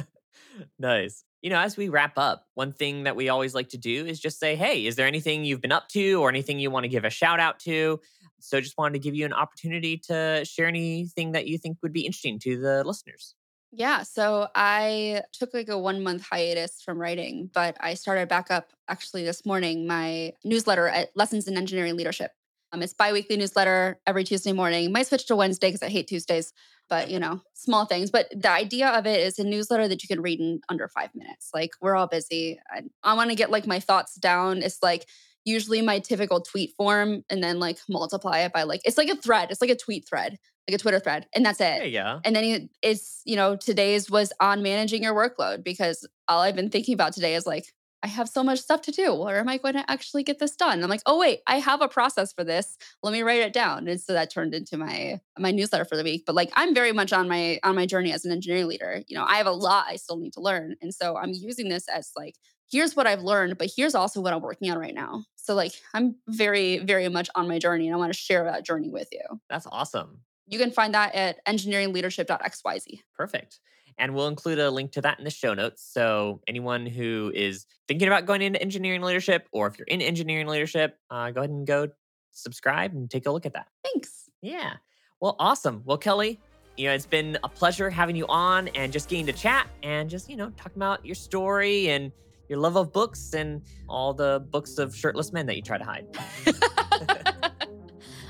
nice 0.78 1.24
you 1.42 1.50
know, 1.50 1.58
as 1.58 1.76
we 1.76 1.88
wrap 1.88 2.18
up, 2.18 2.46
one 2.54 2.72
thing 2.72 3.04
that 3.04 3.16
we 3.16 3.28
always 3.28 3.54
like 3.54 3.68
to 3.70 3.78
do 3.78 4.06
is 4.06 4.18
just 4.18 4.40
say, 4.40 4.56
hey, 4.56 4.86
is 4.86 4.96
there 4.96 5.06
anything 5.06 5.44
you've 5.44 5.60
been 5.60 5.72
up 5.72 5.88
to 5.88 6.14
or 6.14 6.28
anything 6.28 6.58
you 6.58 6.70
want 6.70 6.84
to 6.84 6.88
give 6.88 7.04
a 7.04 7.10
shout 7.10 7.38
out 7.38 7.60
to? 7.60 8.00
So 8.40 8.60
just 8.60 8.78
wanted 8.78 8.94
to 8.94 8.98
give 8.98 9.14
you 9.14 9.24
an 9.24 9.32
opportunity 9.32 9.96
to 10.08 10.44
share 10.44 10.66
anything 10.66 11.32
that 11.32 11.46
you 11.46 11.58
think 11.58 11.78
would 11.82 11.92
be 11.92 12.06
interesting 12.06 12.38
to 12.40 12.60
the 12.60 12.84
listeners. 12.84 13.34
Yeah. 13.70 14.02
So 14.02 14.48
I 14.54 15.22
took 15.32 15.52
like 15.52 15.68
a 15.68 15.78
one 15.78 16.02
month 16.02 16.26
hiatus 16.28 16.80
from 16.82 16.98
writing, 16.98 17.50
but 17.52 17.76
I 17.80 17.94
started 17.94 18.28
back 18.28 18.50
up 18.50 18.70
actually 18.88 19.24
this 19.24 19.44
morning 19.44 19.86
my 19.86 20.32
newsletter 20.42 20.88
at 20.88 21.10
Lessons 21.14 21.46
in 21.46 21.56
Engineering 21.56 21.96
Leadership. 21.96 22.32
Um, 22.72 22.82
it's 22.82 22.94
biweekly 22.94 23.36
newsletter 23.36 23.98
every 24.06 24.24
Tuesday 24.24 24.52
morning. 24.52 24.92
Might 24.92 25.06
switch 25.06 25.26
to 25.26 25.36
Wednesday 25.36 25.68
because 25.68 25.82
I 25.82 25.88
hate 25.88 26.08
Tuesdays 26.08 26.52
but 26.88 27.10
you 27.10 27.18
know, 27.18 27.40
small 27.54 27.84
things. 27.84 28.10
But 28.10 28.28
the 28.34 28.50
idea 28.50 28.88
of 28.88 29.06
it 29.06 29.20
is 29.20 29.38
a 29.38 29.44
newsletter 29.44 29.88
that 29.88 30.02
you 30.02 30.08
can 30.08 30.22
read 30.22 30.40
in 30.40 30.60
under 30.68 30.88
five 30.88 31.10
minutes. 31.14 31.50
Like 31.52 31.72
we're 31.80 31.96
all 31.96 32.06
busy. 32.06 32.58
I, 32.70 32.82
I 33.02 33.14
want 33.14 33.30
to 33.30 33.36
get 33.36 33.50
like 33.50 33.66
my 33.66 33.80
thoughts 33.80 34.14
down. 34.14 34.62
It's 34.62 34.82
like 34.82 35.06
usually 35.44 35.82
my 35.82 35.98
typical 35.98 36.40
tweet 36.40 36.74
form 36.76 37.24
and 37.30 37.42
then 37.42 37.58
like 37.58 37.78
multiply 37.88 38.40
it 38.40 38.52
by 38.52 38.64
like 38.64 38.80
it's 38.84 38.98
like 38.98 39.08
a 39.08 39.16
thread. 39.16 39.50
It's 39.50 39.60
like 39.60 39.70
a 39.70 39.76
tweet 39.76 40.08
thread, 40.08 40.38
like 40.68 40.74
a 40.74 40.78
Twitter 40.78 41.00
thread, 41.00 41.26
and 41.34 41.44
that's 41.44 41.60
it. 41.60 41.90
Yeah. 41.90 42.20
And 42.24 42.34
then 42.34 42.70
it's 42.82 43.22
you 43.24 43.36
know 43.36 43.56
today's 43.56 44.10
was 44.10 44.32
on 44.40 44.62
managing 44.62 45.02
your 45.02 45.14
workload 45.14 45.64
because 45.64 46.06
all 46.26 46.40
I've 46.40 46.56
been 46.56 46.70
thinking 46.70 46.94
about 46.94 47.12
today 47.12 47.34
is 47.34 47.46
like 47.46 47.66
I 48.02 48.06
have 48.06 48.28
so 48.28 48.44
much 48.44 48.60
stuff 48.60 48.82
to 48.82 48.92
do. 48.92 49.14
Where 49.14 49.38
am 49.38 49.48
I 49.48 49.58
going 49.58 49.74
to 49.74 49.90
actually 49.90 50.22
get 50.22 50.38
this 50.38 50.54
done? 50.54 50.82
I'm 50.82 50.90
like, 50.90 51.02
oh 51.06 51.18
wait, 51.18 51.40
I 51.46 51.58
have 51.58 51.82
a 51.82 51.88
process 51.88 52.32
for 52.32 52.44
this. 52.44 52.76
Let 53.02 53.12
me 53.12 53.22
write 53.22 53.40
it 53.40 53.52
down. 53.52 53.88
And 53.88 54.00
so 54.00 54.12
that 54.12 54.30
turned 54.30 54.54
into 54.54 54.76
my 54.76 55.20
my 55.38 55.50
newsletter 55.50 55.84
for 55.84 55.96
the 55.96 56.04
week. 56.04 56.24
But 56.26 56.36
like 56.36 56.50
I'm 56.54 56.74
very 56.74 56.92
much 56.92 57.12
on 57.12 57.28
my 57.28 57.58
on 57.62 57.74
my 57.74 57.86
journey 57.86 58.12
as 58.12 58.24
an 58.24 58.32
engineering 58.32 58.68
leader. 58.68 59.02
You 59.08 59.18
know, 59.18 59.24
I 59.26 59.36
have 59.36 59.46
a 59.46 59.52
lot 59.52 59.86
I 59.88 59.96
still 59.96 60.18
need 60.18 60.32
to 60.34 60.40
learn. 60.40 60.76
And 60.80 60.94
so 60.94 61.16
I'm 61.16 61.32
using 61.32 61.68
this 61.68 61.88
as 61.88 62.12
like, 62.16 62.36
here's 62.70 62.94
what 62.94 63.06
I've 63.06 63.22
learned, 63.22 63.58
but 63.58 63.70
here's 63.74 63.94
also 63.94 64.20
what 64.20 64.32
I'm 64.32 64.42
working 64.42 64.70
on 64.70 64.78
right 64.78 64.94
now. 64.94 65.24
So 65.36 65.54
like 65.54 65.72
I'm 65.92 66.16
very, 66.28 66.78
very 66.78 67.08
much 67.08 67.28
on 67.34 67.48
my 67.48 67.58
journey 67.58 67.86
and 67.86 67.94
I 67.94 67.98
want 67.98 68.12
to 68.12 68.18
share 68.18 68.44
that 68.44 68.64
journey 68.64 68.90
with 68.90 69.08
you. 69.12 69.22
That's 69.48 69.66
awesome. 69.70 70.20
You 70.46 70.58
can 70.58 70.70
find 70.70 70.94
that 70.94 71.14
at 71.14 71.44
engineeringleadership.xyz. 71.46 73.00
Perfect. 73.14 73.60
And 73.98 74.14
we'll 74.14 74.28
include 74.28 74.58
a 74.58 74.70
link 74.70 74.92
to 74.92 75.00
that 75.02 75.18
in 75.18 75.24
the 75.24 75.30
show 75.30 75.54
notes. 75.54 75.88
So 75.92 76.40
anyone 76.46 76.86
who 76.86 77.32
is 77.34 77.66
thinking 77.88 78.06
about 78.08 78.26
going 78.26 78.42
into 78.42 78.60
engineering 78.62 79.02
leadership, 79.02 79.48
or 79.52 79.66
if 79.66 79.78
you're 79.78 79.86
in 79.86 80.00
engineering 80.00 80.46
leadership, 80.46 80.96
uh, 81.10 81.30
go 81.30 81.40
ahead 81.40 81.50
and 81.50 81.66
go 81.66 81.88
subscribe 82.30 82.92
and 82.92 83.10
take 83.10 83.26
a 83.26 83.30
look 83.30 83.46
at 83.46 83.54
that. 83.54 83.66
Thanks. 83.82 84.30
Yeah. 84.40 84.74
Well, 85.20 85.34
awesome. 85.38 85.82
Well, 85.84 85.98
Kelly, 85.98 86.38
you 86.76 86.86
know, 86.86 86.94
it's 86.94 87.06
been 87.06 87.36
a 87.42 87.48
pleasure 87.48 87.90
having 87.90 88.14
you 88.14 88.26
on 88.28 88.68
and 88.68 88.92
just 88.92 89.08
getting 89.08 89.26
to 89.26 89.32
chat 89.32 89.68
and 89.82 90.08
just, 90.08 90.30
you 90.30 90.36
know, 90.36 90.50
talking 90.56 90.76
about 90.76 91.04
your 91.04 91.16
story 91.16 91.90
and 91.90 92.12
your 92.48 92.58
love 92.58 92.76
of 92.76 92.92
books 92.92 93.34
and 93.34 93.62
all 93.88 94.14
the 94.14 94.46
books 94.50 94.78
of 94.78 94.94
shirtless 94.94 95.32
men 95.32 95.46
that 95.46 95.56
you 95.56 95.62
try 95.62 95.76
to 95.76 95.84
hide. 95.84 96.06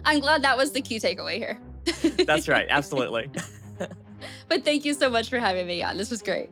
I'm 0.04 0.20
glad 0.20 0.42
that 0.42 0.56
was 0.56 0.72
the 0.72 0.80
key 0.80 0.98
takeaway 0.98 1.36
here. 1.36 1.60
That's 2.24 2.48
right. 2.48 2.66
Absolutely. 2.70 3.30
But 4.48 4.64
thank 4.64 4.84
you 4.84 4.94
so 4.94 5.10
much 5.10 5.28
for 5.28 5.38
having 5.38 5.66
me 5.66 5.82
on. 5.82 5.96
This 5.96 6.10
was 6.10 6.22
great. 6.22 6.50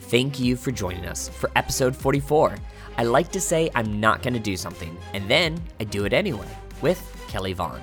Thank 0.00 0.38
you 0.38 0.56
for 0.56 0.70
joining 0.70 1.06
us 1.06 1.28
for 1.28 1.50
episode 1.56 1.96
44. 1.96 2.56
I 2.96 3.04
like 3.04 3.32
to 3.32 3.40
say 3.40 3.70
I'm 3.74 4.00
not 4.00 4.22
going 4.22 4.34
to 4.34 4.40
do 4.40 4.56
something, 4.56 4.96
and 5.14 5.28
then 5.28 5.60
I 5.80 5.84
do 5.84 6.04
it 6.04 6.12
anyway 6.12 6.48
with 6.82 7.02
Kelly 7.28 7.52
Vaughn. 7.54 7.82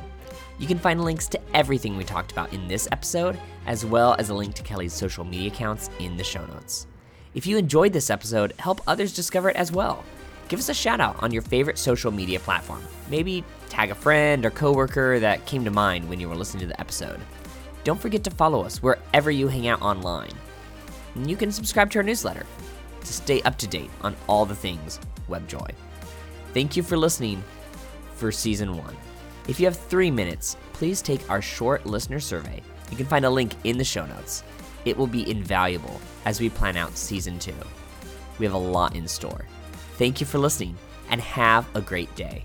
You 0.60 0.68
can 0.68 0.78
find 0.78 1.04
links 1.04 1.28
to 1.30 1.40
everything 1.56 1.98
we 1.98 2.04
talked 2.04 2.32
about 2.32 2.54
in 2.54 2.68
this 2.68 2.88
episode, 2.92 3.40
as 3.66 3.86
well 3.86 4.16
as 4.20 4.30
a 4.30 4.36
link 4.36 4.54
to 4.56 4.64
Kelly's 4.64 4.94
social 4.94 5.26
media 5.26 5.48
accounts 5.48 5.90
in 6.00 6.16
the 6.16 6.24
show 6.24 6.46
notes. 6.46 6.86
If 7.34 7.48
you 7.48 7.58
enjoyed 7.58 7.94
this 7.94 8.10
episode, 8.10 8.54
help 8.60 8.82
others 8.88 9.14
discover 9.14 9.50
it 9.50 9.56
as 9.56 9.72
well. 9.72 10.04
Give 10.48 10.60
us 10.60 10.70
a 10.70 10.74
shout 10.74 11.00
out 11.00 11.22
on 11.24 11.32
your 11.32 11.42
favorite 11.42 11.78
social 11.78 12.12
media 12.12 12.40
platform. 12.40 12.84
Maybe 13.10 13.44
tag 13.70 13.90
a 13.90 13.96
friend 13.96 14.46
or 14.46 14.52
coworker 14.52 15.20
that 15.20 15.46
came 15.46 15.66
to 15.66 15.72
mind 15.72 16.08
when 16.08 16.20
you 16.20 16.30
were 16.30 16.36
listening 16.36 16.62
to 16.62 16.68
the 16.68 16.80
episode. 16.80 17.20
Don't 17.84 18.00
forget 18.00 18.24
to 18.26 18.32
follow 18.32 18.64
us 18.64 18.82
wherever 18.84 19.32
you 19.32 19.48
hang 19.48 19.68
out 19.68 19.82
online. 19.82 20.32
And 21.16 21.30
you 21.30 21.36
can 21.36 21.52
subscribe 21.52 21.90
to 21.92 22.00
our 22.00 22.04
newsletter 22.04 22.46
to 23.00 23.14
stay 23.14 23.42
up 23.42 23.58
to 23.58 23.68
date 23.68 23.90
on 24.02 24.16
all 24.28 24.46
the 24.46 24.56
things 24.56 25.00
WebJoy. 25.30 25.72
Thank 26.54 26.78
you 26.78 26.84
for 26.84 26.98
listening 26.98 27.44
for 28.16 28.32
season 28.32 28.78
one. 28.78 28.96
If 29.48 29.60
you 29.60 29.66
have 29.66 29.78
three 29.78 30.12
minutes, 30.12 30.56
please 30.74 31.02
take 31.02 31.28
our 31.30 31.42
short 31.42 31.86
listener 31.86 32.20
survey. 32.20 32.62
You 32.92 32.98
can 32.98 33.08
find 33.08 33.26
a 33.26 33.30
link 33.30 33.54
in 33.64 33.78
the 33.78 33.84
show 33.84 34.06
notes. 34.06 34.44
It 34.86 34.98
will 34.98 35.08
be 35.08 35.30
invaluable 35.30 36.00
as 36.26 36.40
we 36.40 36.50
plan 36.50 36.78
out 36.78 36.96
season 36.96 37.40
two. 37.40 37.54
We 38.38 38.46
have 38.46 38.54
a 38.54 38.58
lot 38.58 38.96
in 38.96 39.08
store. 39.08 39.46
Thank 39.98 40.20
you 40.20 40.28
for 40.28 40.38
listening 40.38 40.78
and 41.10 41.20
have 41.22 41.68
a 41.76 41.82
great 41.82 42.14
day. 42.16 42.44